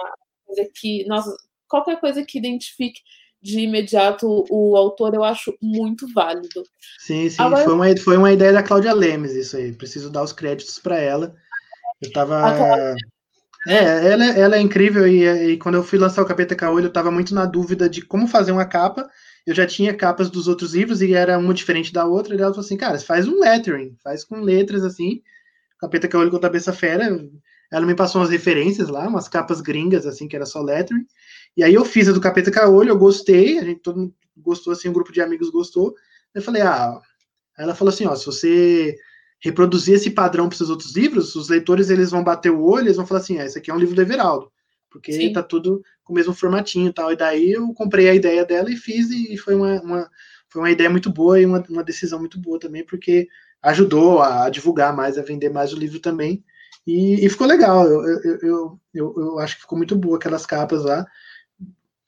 [0.46, 1.34] coisa que, nossa,
[1.68, 3.00] qualquer coisa que identifique
[3.42, 6.62] de imediato o autor, eu acho muito válido.
[6.98, 9.72] Sim, sim, Agora, foi, uma, foi uma ideia da Cláudia Lemes, isso aí.
[9.72, 11.34] Preciso dar os créditos para ela.
[12.02, 12.96] Eu tava.
[13.66, 16.92] É, ela, ela é incrível e, e, quando eu fui lançar o Capeta Caolho, eu
[16.92, 19.08] tava muito na dúvida de como fazer uma capa
[19.46, 22.52] eu já tinha capas dos outros livros e era uma diferente da outra, e ela
[22.52, 25.22] falou assim, cara, faz um lettering, faz com letras assim,
[25.78, 27.08] capeta que é olho com a cabeça fera,
[27.72, 31.06] ela me passou umas referências lá, umas capas gringas, assim, que era só lettering,
[31.56, 34.72] e aí eu fiz a do Capeta Caolho, eu gostei, a gente todo mundo gostou,
[34.72, 35.94] assim, um grupo de amigos gostou,
[36.34, 36.98] eu falei, ah,
[37.58, 38.96] ela falou assim, ó, se você
[39.40, 42.86] reproduzir esse padrão para os seus outros livros, os leitores, eles vão bater o olho,
[42.86, 44.50] eles vão falar assim, ah, esse aqui é um livro do Everaldo,
[44.90, 45.32] porque Sim.
[45.32, 45.82] tá tudo
[46.12, 47.12] o mesmo formatinho e tal.
[47.12, 50.10] E daí eu comprei a ideia dela e fiz, e foi uma, uma
[50.48, 53.28] foi uma ideia muito boa e uma, uma decisão muito boa também, porque
[53.62, 56.44] ajudou a, divulgar mais, a vender mais o livro também.
[56.86, 60.44] E, e ficou legal, eu, eu, eu, eu, eu acho que ficou muito boa aquelas
[60.44, 61.06] capas lá.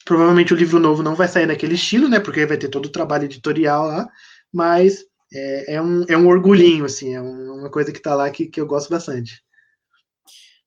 [0.04, 2.18] Provavelmente o livro novo não vai sair naquele estilo, né?
[2.18, 4.08] Porque vai ter todo o trabalho editorial lá,
[4.52, 8.46] mas é, é, um, é um orgulhinho, assim, é uma coisa que tá lá que,
[8.46, 9.42] que eu gosto bastante.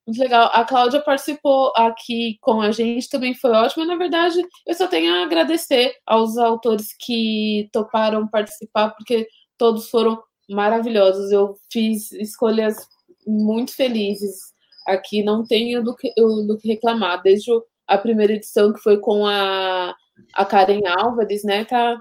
[0.07, 0.51] Muito legal.
[0.53, 3.85] A Cláudia participou aqui com a gente, também foi ótima.
[3.85, 9.27] Na verdade, eu só tenho a agradecer aos autores que toparam participar, porque
[9.57, 11.31] todos foram maravilhosos.
[11.31, 12.87] Eu fiz escolhas
[13.25, 14.53] muito felizes
[14.87, 17.21] aqui, não tenho do que, do que reclamar.
[17.23, 17.51] Desde
[17.87, 19.95] a primeira edição, que foi com a,
[20.35, 21.65] a Karen Álvares, né?
[21.65, 21.99] Tá,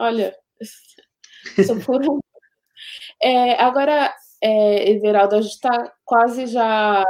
[0.00, 0.34] olha,
[1.66, 2.18] só foram.
[3.22, 7.02] É, agora, é, Everaldo, a gente está quase já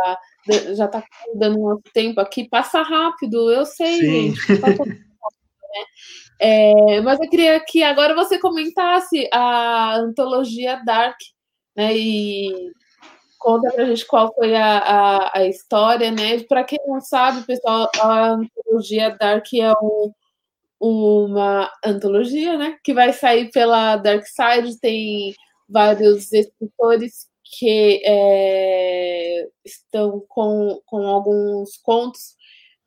[0.75, 4.11] já está dando um tempo aqui, passa rápido, eu sei, Sim.
[4.35, 4.53] gente.
[4.61, 5.85] Rápido, né?
[6.41, 11.17] é, mas eu queria que agora você comentasse a antologia Dark,
[11.77, 11.97] né?
[11.97, 12.73] E
[13.39, 16.43] conta pra gente qual foi a, a, a história, né?
[16.45, 20.13] Para quem não sabe, pessoal, a antologia Dark é um,
[20.81, 22.77] uma antologia, né?
[22.83, 25.35] Que vai sair pela Dark Side, tem
[25.69, 32.35] vários escritores que é, estão com, com alguns contos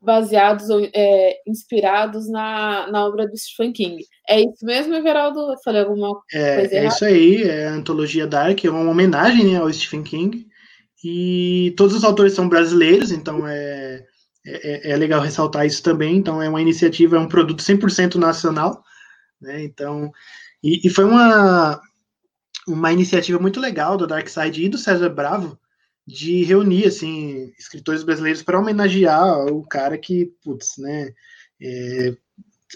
[0.00, 4.04] baseados ou é, inspirados na, na obra do Stephen King.
[4.28, 5.40] É isso mesmo, Everaldo?
[5.52, 9.52] Eu falei alguma é, coisa É isso aí, é a antologia Dark, é uma homenagem
[9.52, 10.46] né, ao Stephen King.
[11.04, 14.04] E todos os autores são brasileiros, então é,
[14.44, 16.16] é, é legal ressaltar isso também.
[16.16, 18.82] Então é uma iniciativa, é um produto 100% nacional.
[19.40, 20.10] Né, então,
[20.62, 21.80] e, e foi uma,
[22.68, 25.58] uma iniciativa muito legal do Dark Side e do César Bravo
[26.06, 31.12] de reunir assim escritores brasileiros para homenagear o cara que, putz, né,
[31.60, 32.16] é,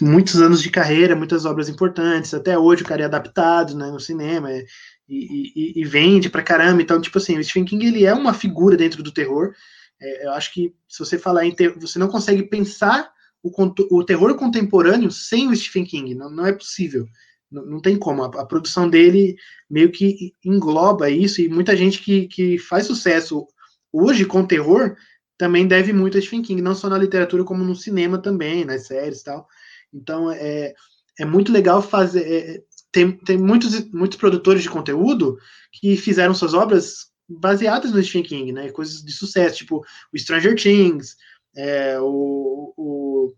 [0.00, 4.00] muitos anos de carreira, muitas obras importantes, até hoje o cara é adaptado, né, no
[4.00, 4.64] cinema é,
[5.08, 6.82] e, e, e, vende pra caramba.
[6.82, 9.54] Então, tipo assim, o Stephen King ele é uma figura dentro do terror.
[10.00, 13.10] É, eu acho que se você falar em ter, você não consegue pensar
[13.42, 13.50] o,
[13.90, 17.06] o terror contemporâneo sem o Stephen King, não, não é possível.
[17.52, 18.24] Não, não tem como.
[18.24, 19.36] A, a, produção dele
[19.68, 23.46] meio que engloba isso, e muita gente que, que faz sucesso
[23.92, 24.96] hoje com terror
[25.36, 28.86] também deve muito a Stephen King, não só na literatura, como no cinema também, nas
[28.86, 29.46] séries e tal.
[29.92, 30.72] Então é,
[31.18, 32.22] é muito legal fazer.
[32.22, 35.38] É, tem, tem muitos, muitos produtores de conteúdo
[35.72, 38.70] que fizeram suas obras baseadas no Stephen King, né?
[38.70, 41.16] Coisas de sucesso, tipo o Stranger Things,
[41.56, 43.34] é, o, o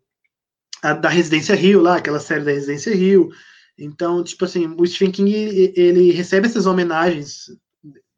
[0.82, 3.30] a, da Residência Rio lá, aquela série da Residência Rio,
[3.78, 5.32] então, tipo assim, o Stephen King
[5.76, 7.46] ele recebe essas homenagens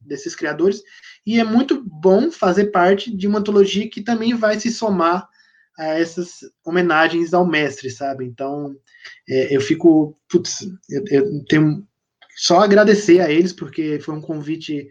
[0.01, 0.83] desses criadores
[1.27, 5.29] e é muito bom fazer parte de uma antologia que também vai se somar
[5.79, 8.25] a essas homenagens ao mestre, sabe?
[8.25, 8.75] Então,
[9.29, 11.87] é, eu fico, putz, eu, eu, tenho
[12.37, 14.89] só agradecer a eles porque foi um convite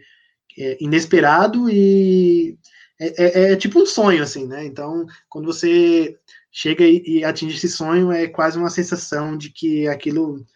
[0.58, 2.58] é, inesperado e
[3.00, 4.64] é, é, é, tipo um sonho, assim, né?
[4.64, 6.16] Então, quando você
[6.52, 10.46] chega e, e atinge esse sonho, é quase uma sensação de que aquilo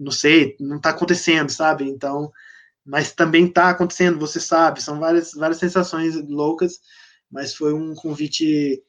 [0.00, 1.84] não sei, não está acontecendo, sabe?
[1.84, 2.32] Então,
[2.84, 6.80] mas também está acontecendo, você sabe, são várias, várias sensações loucas,
[7.30, 8.82] mas foi um convite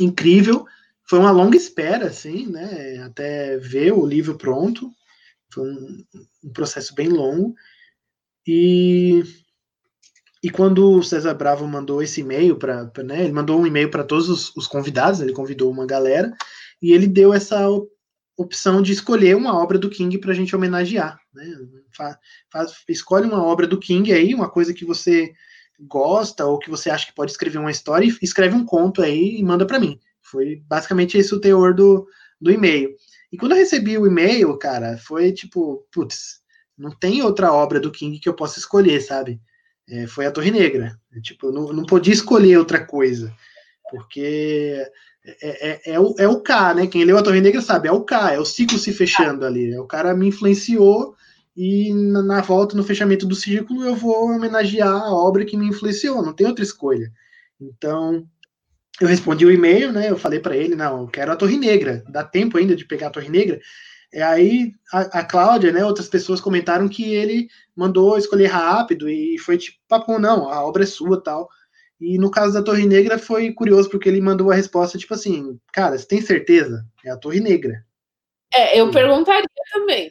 [0.00, 0.64] incrível,
[1.04, 4.90] foi uma longa espera, assim, né, até ver o livro pronto,
[5.52, 6.04] foi um,
[6.42, 7.54] um processo bem longo,
[8.46, 9.22] e,
[10.42, 14.02] e quando o César Bravo mandou esse e-mail para, né, ele mandou um e-mail para
[14.02, 16.32] todos os, os convidados, ele convidou uma galera,
[16.80, 17.68] e ele deu essa
[18.42, 21.18] opção de escolher uma obra do King para a gente homenagear.
[21.34, 21.44] Né?
[21.96, 22.16] Faz,
[22.50, 25.32] faz, escolhe uma obra do King aí, uma coisa que você
[25.80, 29.38] gosta ou que você acha que pode escrever uma história e escreve um conto aí
[29.38, 29.98] e manda para mim.
[30.22, 32.06] Foi basicamente esse o teor do,
[32.40, 32.94] do e-mail.
[33.32, 36.42] E quando eu recebi o e-mail, cara, foi tipo, putz,
[36.76, 39.40] não tem outra obra do King que eu possa escolher, sabe?
[39.88, 40.98] É, foi a Torre Negra.
[41.12, 43.34] É, tipo, eu não, não podia escolher outra coisa,
[43.90, 44.84] porque
[45.24, 46.86] é, é, é, o, é o K, né?
[46.86, 49.76] Quem leu a Torre Negra sabe, é o K, é o ciclo se fechando ali.
[49.78, 51.14] O cara me influenciou
[51.56, 55.66] e na, na volta, no fechamento do círculo, eu vou homenagear a obra que me
[55.66, 57.12] influenciou, não tem outra escolha.
[57.60, 58.26] Então,
[59.00, 60.10] eu respondi o e-mail, né?
[60.10, 62.02] Eu falei para ele, não, eu quero a Torre Negra.
[62.08, 63.60] Dá tempo ainda de pegar a Torre Negra.
[64.12, 65.84] E aí a, a Cláudia, né?
[65.84, 70.82] Outras pessoas comentaram que ele mandou escolher rápido e foi tipo, papo, não, a obra
[70.82, 71.48] é sua, tal.
[72.02, 75.56] E no caso da Torre Negra foi curioso porque ele mandou a resposta tipo assim,
[75.72, 76.84] cara, você tem certeza?
[77.04, 77.84] É a Torre Negra.
[78.52, 80.10] É, eu perguntaria também.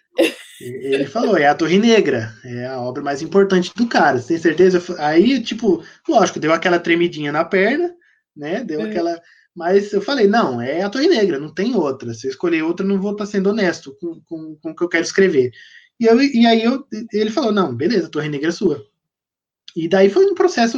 [0.62, 4.38] Ele falou, é a Torre Negra, é a obra mais importante do cara, você tem
[4.38, 4.82] certeza?
[5.00, 7.94] Aí, tipo, lógico, deu aquela tremidinha na perna,
[8.36, 8.64] né?
[8.64, 8.84] Deu é.
[8.86, 9.22] aquela.
[9.54, 12.14] Mas eu falei, não, é a Torre Negra, não tem outra.
[12.14, 14.89] Se eu escolher outra, não vou estar sendo honesto com, com, com o que eu
[14.89, 15.52] quero escrever.
[16.00, 18.82] E, eu, e aí eu, ele falou, não, beleza, a Torre Negra é sua.
[19.76, 20.78] E daí foi um processo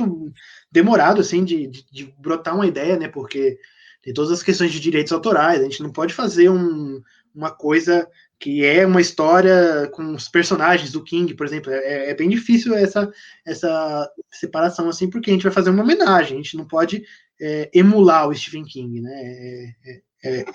[0.74, 3.08] demorado, assim, de, de, de brotar uma ideia, né?
[3.08, 3.60] Porque
[4.02, 7.02] tem todas as questões de direitos autorais, a gente não pode fazer um,
[7.34, 8.08] uma coisa
[8.40, 11.72] que é uma história com os personagens do King, por exemplo.
[11.72, 13.10] É, é, bem difícil essa,
[13.46, 17.04] essa separação, assim, porque a gente vai fazer uma homenagem, a gente não pode
[17.40, 19.12] é, emular o Stephen King, né?
[19.14, 20.46] É, é, é,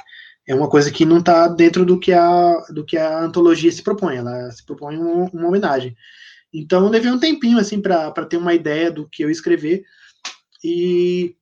[0.49, 3.83] é uma coisa que não está dentro do que, a, do que a antologia se
[3.83, 5.97] propõe, ela se propõe uma, uma homenagem.
[6.53, 9.85] Então, levei um tempinho, assim, para ter uma ideia do que eu escrever,
[10.63, 11.37] e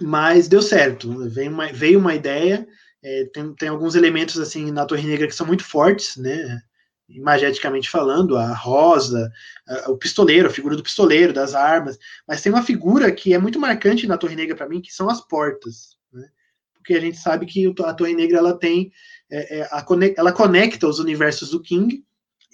[0.00, 2.66] mas deu certo, veio uma, veio uma ideia,
[3.02, 6.60] é, tem, tem alguns elementos assim na Torre Negra que são muito fortes, né?
[7.08, 9.30] Imageticamente falando, a rosa,
[9.68, 13.38] a, o pistoleiro, a figura do pistoleiro, das armas, mas tem uma figura que é
[13.38, 16.26] muito marcante na Torre Negra para mim, que são as portas, né?
[16.74, 18.92] Porque a gente sabe que a Torre Negra ela tem,
[19.30, 19.84] é, é, a,
[20.16, 22.04] ela conecta os universos do King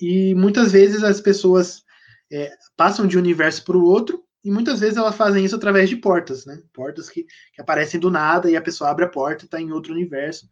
[0.01, 1.85] e muitas vezes as pessoas
[2.31, 5.89] é, passam de um universo para o outro e muitas vezes elas fazem isso através
[5.89, 6.61] de portas, né?
[6.73, 9.73] Portas que, que aparecem do nada e a pessoa abre a porta e está em
[9.73, 10.49] outro universo.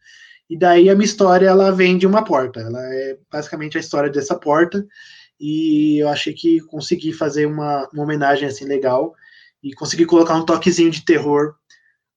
[0.48, 2.60] E daí a minha história ela vem de uma porta.
[2.60, 4.86] Ela é basicamente a história dessa porta.
[5.38, 9.14] E eu achei que consegui fazer uma, uma homenagem assim legal
[9.62, 11.54] e consegui colocar um toquezinho de terror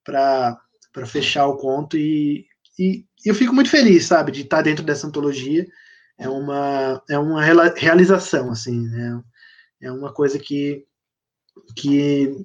[0.04, 0.58] para
[1.06, 1.98] fechar o conto.
[1.98, 2.46] E,
[2.78, 5.68] e eu fico muito feliz, sabe, de estar dentro dessa antologia.
[6.18, 7.42] É uma, é uma
[7.76, 9.22] realização, assim, né?
[9.82, 10.86] É uma coisa que
[11.76, 12.36] que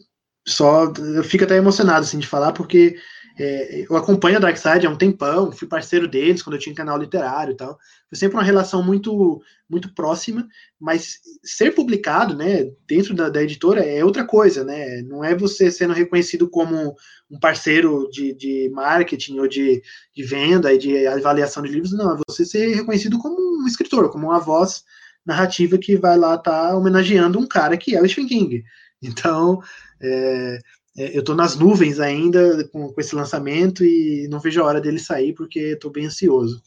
[0.46, 2.96] só eu fico até emocionado assim de falar porque
[3.36, 6.96] é, eu acompanho a Darkseid há um tempão, fui parceiro deles quando eu tinha canal
[6.96, 7.76] literário e tal.
[8.08, 10.46] Foi sempre uma relação muito muito próxima,
[10.78, 15.02] mas ser publicado, né, dentro da, da editora é outra coisa, né?
[15.02, 16.94] Não é você sendo reconhecido como
[17.30, 19.82] um parceiro de, de marketing ou de,
[20.14, 24.10] de venda e de avaliação de livros, não, é você ser reconhecido como um escritor,
[24.10, 24.84] como uma voz
[25.26, 28.64] narrativa que vai lá estar tá homenageando um cara que é o Stephen King.
[29.02, 29.60] Então,
[30.00, 30.58] é,
[30.96, 34.80] é eu estou nas nuvens ainda com, com, esse lançamento e não vejo a hora
[34.80, 36.62] dele sair porque estou bem ansioso.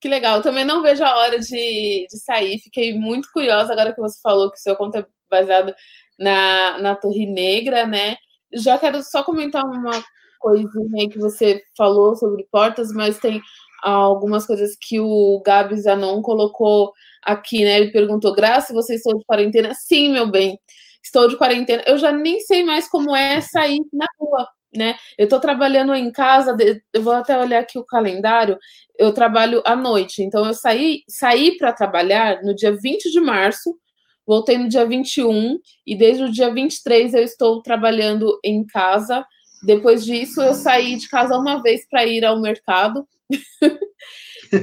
[0.00, 2.58] Que legal, eu também não vejo a hora de, de sair.
[2.58, 5.72] Fiquei muito curiosa agora que você falou que o seu conto é baseado
[6.18, 8.16] na, na Torre Negra, né?
[8.52, 10.02] Já quero só comentar uma
[10.40, 13.40] coisinha que você falou sobre portas, mas tem
[13.82, 17.78] algumas coisas que o Gabi Zanon colocou aqui, né?
[17.78, 19.74] Ele perguntou: Graça, você estou de quarentena?
[19.74, 20.58] Sim, meu bem,
[21.02, 21.82] estou de quarentena.
[21.86, 24.96] Eu já nem sei mais como é sair na rua, né?
[25.18, 26.56] Eu estou trabalhando em casa,
[26.92, 28.58] eu vou até olhar aqui o calendário.
[28.98, 33.76] Eu trabalho à noite, então eu saí, saí para trabalhar no dia 20 de março,
[34.26, 39.26] voltei no dia 21 e desde o dia 23 eu estou trabalhando em casa.
[39.64, 43.06] Depois disso, eu saí de casa uma vez para ir ao mercado.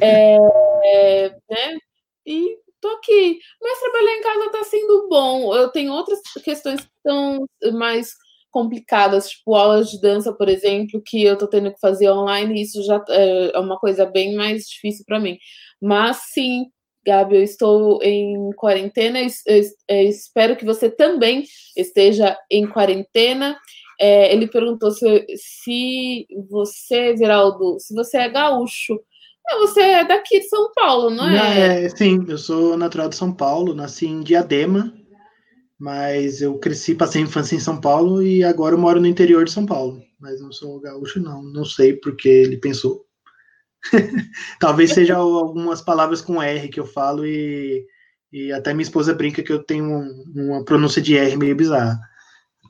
[0.01, 0.38] É,
[0.86, 1.78] é, né?
[2.26, 3.39] e tô aqui.
[3.61, 5.55] Mas trabalhar em casa tá sendo bom.
[5.55, 8.11] Eu tenho outras questões que estão mais
[8.51, 12.63] complicadas, tipo aulas de dança, por exemplo, que eu tô tendo que fazer online, e
[12.63, 15.38] isso já é, é uma coisa bem mais difícil para mim.
[15.82, 16.65] Mas sim,
[17.05, 21.43] Gabi, eu estou em quarentena, eu espero que você também
[21.78, 23.57] esteja em quarentena.
[24.00, 29.00] É, ele perguntou se, se você, Geraldo, se você é gaúcho.
[29.62, 31.86] Você é daqui de São Paulo, não é?
[31.86, 31.89] é?
[31.89, 34.93] Sim, eu sou natural de São Paulo, nasci em Diadema,
[35.78, 39.43] mas eu cresci, passei a infância em São Paulo e agora eu moro no interior
[39.43, 40.04] de São Paulo.
[40.20, 41.41] Mas não sou gaúcho, não.
[41.41, 43.06] Não sei porque ele pensou.
[44.60, 47.86] Talvez seja algumas palavras com R que eu falo e,
[48.32, 50.04] e até minha esposa brinca que eu tenho
[50.36, 52.00] uma pronúncia de R meio bizarra.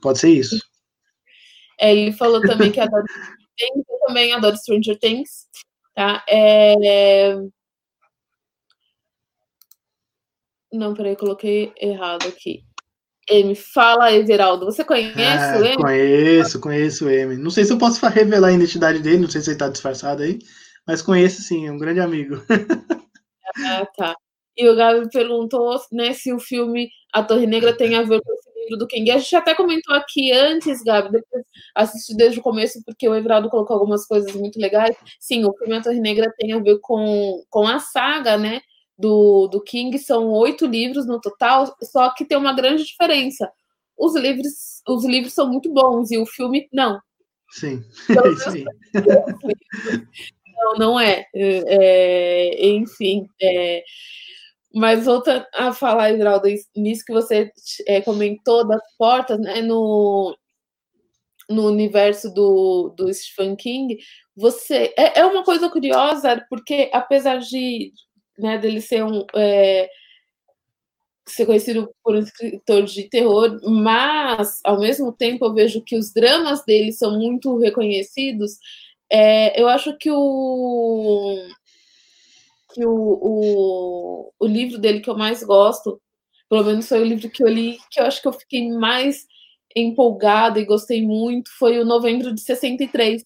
[0.00, 0.69] Pode ser isso.
[1.80, 5.48] É, ele falou também que adora Stranger Things, eu também adoro Stranger Things.
[5.94, 6.24] Tá?
[6.28, 7.34] É...
[10.72, 12.62] Não, peraí, coloquei errado aqui.
[13.28, 14.66] M, fala, Everaldo.
[14.66, 15.76] Você conhece ah, o M?
[15.76, 17.36] Conheço, conheço o M.
[17.36, 20.22] Não sei se eu posso revelar a identidade dele, não sei se ele está disfarçado
[20.22, 20.38] aí,
[20.86, 22.36] mas conheço sim, é um grande amigo.
[23.64, 24.14] ah, tá.
[24.56, 28.32] E o Gabi perguntou né, se o filme A Torre Negra tem a ver com
[28.70, 29.10] livro do King.
[29.10, 31.44] A gente até comentou aqui antes, Gabi, depois
[31.74, 34.96] assisti desde o começo, porque o Everaldo colocou algumas coisas muito legais.
[35.18, 38.60] Sim, o filme A Torre Negra tem a ver com, com a saga, né?
[39.00, 43.50] do, do King são oito livros no total, só que tem uma grande diferença.
[43.96, 47.00] Os livros, os livros são muito bons e o filme não.
[47.50, 48.64] Sim, é isso aí.
[50.54, 51.26] Não, não é.
[51.34, 53.82] é enfim, é,
[54.74, 57.50] mas voltando a falar, Hidraldo, nisso que você
[57.86, 60.36] é, comentou das portas, né, no,
[61.48, 63.98] no universo do, do Stephen King,
[64.36, 67.92] você é, é uma coisa curiosa, porque apesar de
[68.38, 69.88] né, dele ser um é,
[71.26, 76.12] ser conhecido por um escritor de terror, mas ao mesmo tempo eu vejo que os
[76.12, 78.52] dramas dele são muito reconhecidos.
[79.10, 81.36] É, eu acho que o
[82.72, 86.00] que o, o, o livro dele que eu mais gosto,
[86.48, 89.26] pelo menos foi o livro que eu li, que eu acho que eu fiquei mais
[89.76, 93.24] empolgada e gostei muito, foi o Novembro de 63,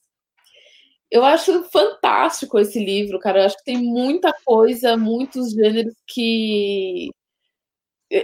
[1.10, 3.40] eu acho fantástico esse livro, cara.
[3.40, 7.10] Eu acho que tem muita coisa, muitos gêneros que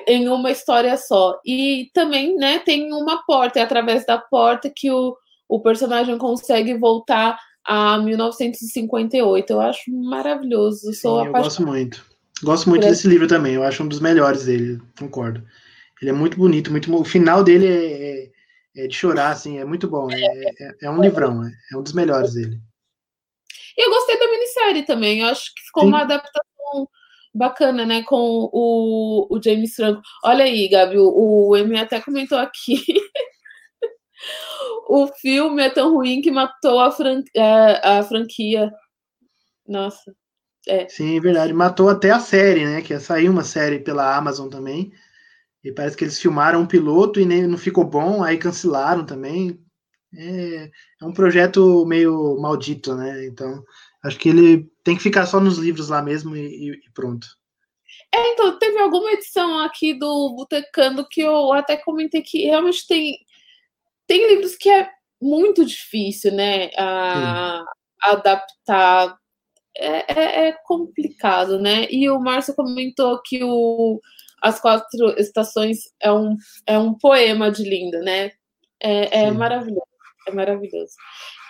[0.06, 1.38] em uma história só.
[1.44, 5.16] E também, né, tem uma porta, é através da porta que o,
[5.48, 7.38] o personagem consegue voltar
[7.70, 9.52] a 1958.
[9.52, 10.92] Eu acho maravilhoso.
[10.92, 12.04] Sou Sim, eu gosto muito.
[12.42, 13.54] Gosto muito desse livro também.
[13.54, 15.46] Eu acho um dos melhores dele, concordo.
[16.02, 19.64] Ele é muito bonito, muito o final dele é, é, é de chorar, assim, é
[19.64, 20.10] muito bom.
[20.10, 22.58] É, é, é um livrão, é, é um dos melhores dele.
[23.76, 25.20] E eu gostei da minissérie também.
[25.20, 25.90] Eu acho que ficou Sim.
[25.90, 26.88] uma adaptação
[27.32, 28.02] bacana, né?
[28.02, 30.02] Com o, o James Franco.
[30.24, 32.82] Olha aí, Gabi, o, o Emi até comentou aqui.
[34.88, 38.70] o filme é tão ruim que matou a, fran a, a franquia.
[39.66, 40.14] Nossa.
[40.66, 40.88] É.
[40.88, 41.52] Sim, é verdade.
[41.52, 42.82] Matou até a série, né?
[42.82, 44.92] Que ia sair uma série pela Amazon também.
[45.64, 49.58] E parece que eles filmaram um piloto e nem, não ficou bom, aí cancelaram também
[50.16, 53.26] é, é um projeto meio maldito, né?
[53.26, 53.62] Então,
[54.04, 57.26] acho que ele tem que ficar só nos livros lá mesmo e, e pronto.
[58.12, 63.18] É, então, teve alguma edição aqui do Botecando que eu até comentei que realmente tem,
[64.10, 64.90] tem livros que é
[65.22, 66.70] muito difícil, né?
[66.76, 67.62] A,
[68.02, 69.16] adaptar.
[69.76, 71.86] É, é, é, complicado, né?
[71.88, 74.00] E o Márcio comentou que o
[74.42, 76.34] As Quatro Estações é um,
[76.66, 78.32] é um poema de linda, né?
[78.82, 79.86] É, é maravilhoso.
[80.26, 80.92] É maravilhoso.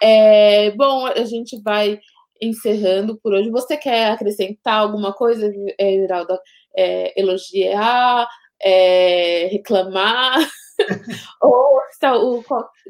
[0.03, 1.99] É, bom, a gente vai
[2.43, 3.49] encerrando por hoje.
[3.51, 5.51] Você quer acrescentar alguma coisa,
[5.81, 6.39] Geraldo?
[6.77, 8.29] É, elogiar,
[8.63, 10.39] é, reclamar,
[11.43, 11.81] ou,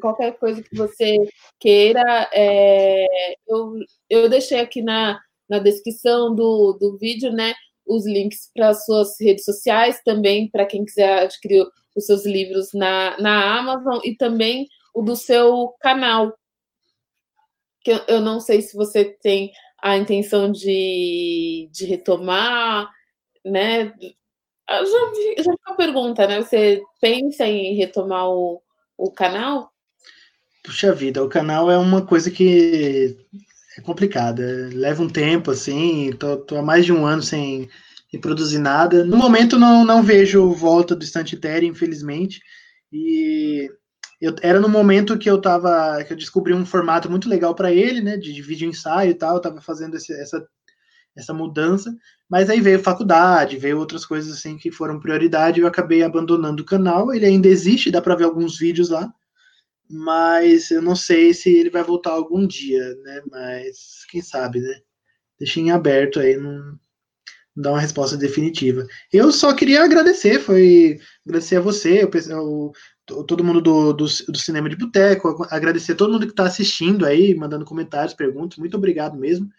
[0.01, 1.17] qualquer coisa que você
[1.59, 2.29] queira.
[2.33, 3.07] É,
[3.49, 3.73] eu,
[4.09, 7.55] eu deixei aqui na, na descrição do, do vídeo, né?
[7.87, 11.67] Os links para as suas redes sociais, também para quem quiser adquirir
[11.97, 16.33] os seus livros na, na Amazon e também o do seu canal.
[17.83, 19.51] Que eu, eu não sei se você tem
[19.83, 22.91] a intenção de, de retomar,
[23.45, 23.93] né?
[24.71, 26.41] Já, já fica a pergunta, né?
[26.41, 28.63] Você pensa em retomar o,
[28.97, 29.71] o canal?
[30.63, 33.17] Puxa vida, o canal é uma coisa que
[33.77, 34.71] é complicada.
[34.73, 37.69] Leva um tempo, assim, tô, tô há mais de um ano sem,
[38.11, 39.05] sem produzir nada.
[39.05, 42.41] No momento não, não vejo volta do Estante Terra, infelizmente.
[42.93, 43.69] E
[44.21, 47.73] eu, era no momento que eu tava, que eu descobri um formato muito legal para
[47.73, 50.47] ele, né, de, de, vídeo ensaio e tal, eu tava fazendo esse, essa,
[51.17, 51.91] essa mudança,
[52.31, 56.67] mas aí veio faculdade, veio outras coisas assim que foram prioridade, eu acabei abandonando o
[56.67, 59.13] canal, ele ainda existe, dá para ver alguns vídeos lá,
[59.89, 64.81] mas eu não sei se ele vai voltar algum dia, né, mas quem sabe, né,
[65.41, 66.79] deixei em aberto aí, não,
[67.57, 68.87] não dá uma resposta definitiva.
[69.13, 72.73] Eu só queria agradecer, foi agradecer a você, o,
[73.27, 77.05] todo mundo do, do, do Cinema de Boteco, agradecer a todo mundo que está assistindo
[77.05, 79.51] aí, mandando comentários, perguntas, muito obrigado mesmo.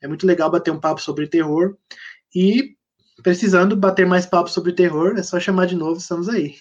[0.00, 1.76] É muito legal bater um papo sobre terror.
[2.34, 2.76] E
[3.22, 6.54] precisando bater mais papo sobre terror, é só chamar de novo, estamos aí.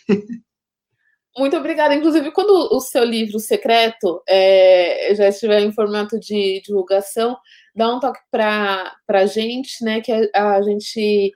[1.38, 1.94] Muito obrigada.
[1.94, 7.38] Inclusive, quando o seu livro secreto é, já estiver em formato de divulgação,
[7.76, 10.02] dá um toque para a gente, né?
[10.02, 11.32] Que a, a, gente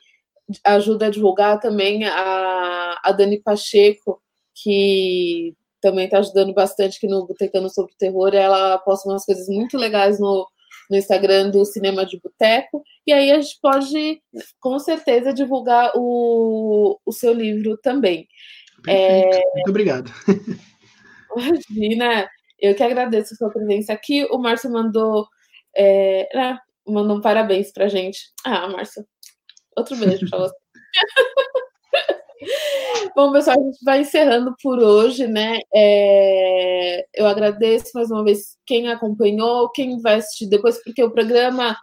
[0.65, 4.21] ajuda a divulgar também a, a Dani Pacheco,
[4.53, 8.33] que também está ajudando bastante aqui no Botecano sobre Terror.
[8.33, 10.47] Ela posta umas coisas muito legais no,
[10.89, 12.83] no Instagram do Cinema de Boteco.
[13.05, 14.21] E aí a gente pode,
[14.59, 18.27] com certeza, divulgar o, o seu livro também.
[18.87, 19.23] É...
[19.55, 20.11] Muito obrigado.
[21.35, 22.29] Imagina,
[22.59, 24.25] eu que agradeço a sua presença aqui.
[24.25, 25.27] O Márcio mandou,
[25.75, 28.19] é, né, mandou um parabéns pra gente.
[28.45, 29.05] Ah, Márcio,
[29.75, 30.55] outro beijo pra você.
[33.15, 35.59] Bom, pessoal, a gente vai encerrando por hoje, né?
[35.73, 37.05] É...
[37.13, 41.77] Eu agradeço mais uma vez quem acompanhou, quem vai assistir depois, porque o programa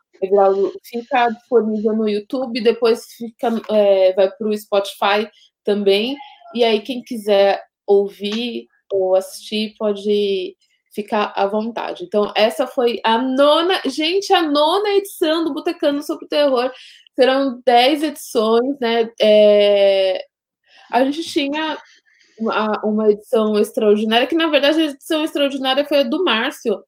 [0.84, 5.28] fica disponível no YouTube, depois fica, é, vai para o Spotify
[5.64, 6.16] também.
[6.54, 10.56] E aí, quem quiser ouvir ou assistir, pode
[10.92, 12.04] ficar à vontade.
[12.04, 16.70] Então, essa foi a nona, gente, a nona edição do Botecano sobre o Terror.
[17.14, 19.08] Serão dez edições, né?
[19.20, 20.24] É,
[20.90, 21.78] a gente tinha
[22.38, 26.82] uma, uma, edição extraordinária, que na verdade a edição extraordinária foi a do Márcio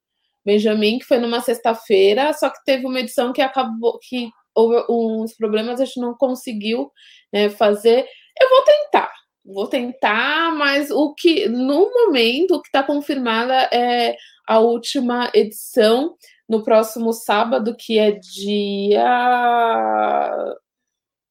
[0.45, 5.35] Benjamin, que foi numa sexta-feira, só que teve uma edição que acabou, que houve uns
[5.37, 6.91] problemas, a gente não conseguiu
[7.33, 8.07] né, fazer.
[8.41, 9.13] Eu vou tentar,
[9.45, 14.17] vou tentar, mas o que no momento o que está confirmada é
[14.47, 16.17] a última edição
[16.49, 19.05] no próximo sábado, que é dia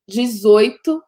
[0.08, 1.04] 18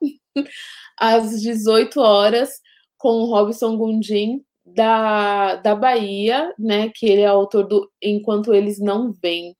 [0.99, 2.61] às 18 horas,
[2.97, 6.89] com o Robson Gundim, da, da Bahia, né?
[6.93, 9.55] Que ele é autor do Enquanto Eles Não Vêm.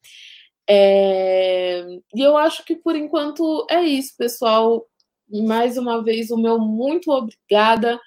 [0.69, 1.85] É,
[2.15, 4.85] e eu acho que por enquanto é isso, pessoal.
[5.29, 7.99] Mais uma vez, o meu muito obrigada.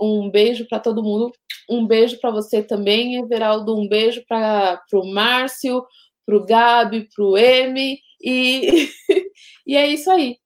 [0.00, 1.32] Um beijo para todo mundo.
[1.68, 3.76] Um beijo para você também, Everaldo.
[3.76, 5.84] Um beijo para o Márcio,
[6.26, 7.98] para o Gabi, para o M.
[8.22, 8.88] E,
[9.66, 10.38] e é isso aí.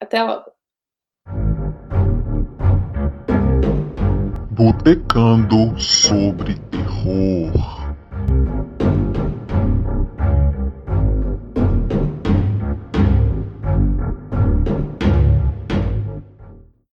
[0.00, 0.57] Até logo.
[4.58, 7.77] Botecando sobre terror.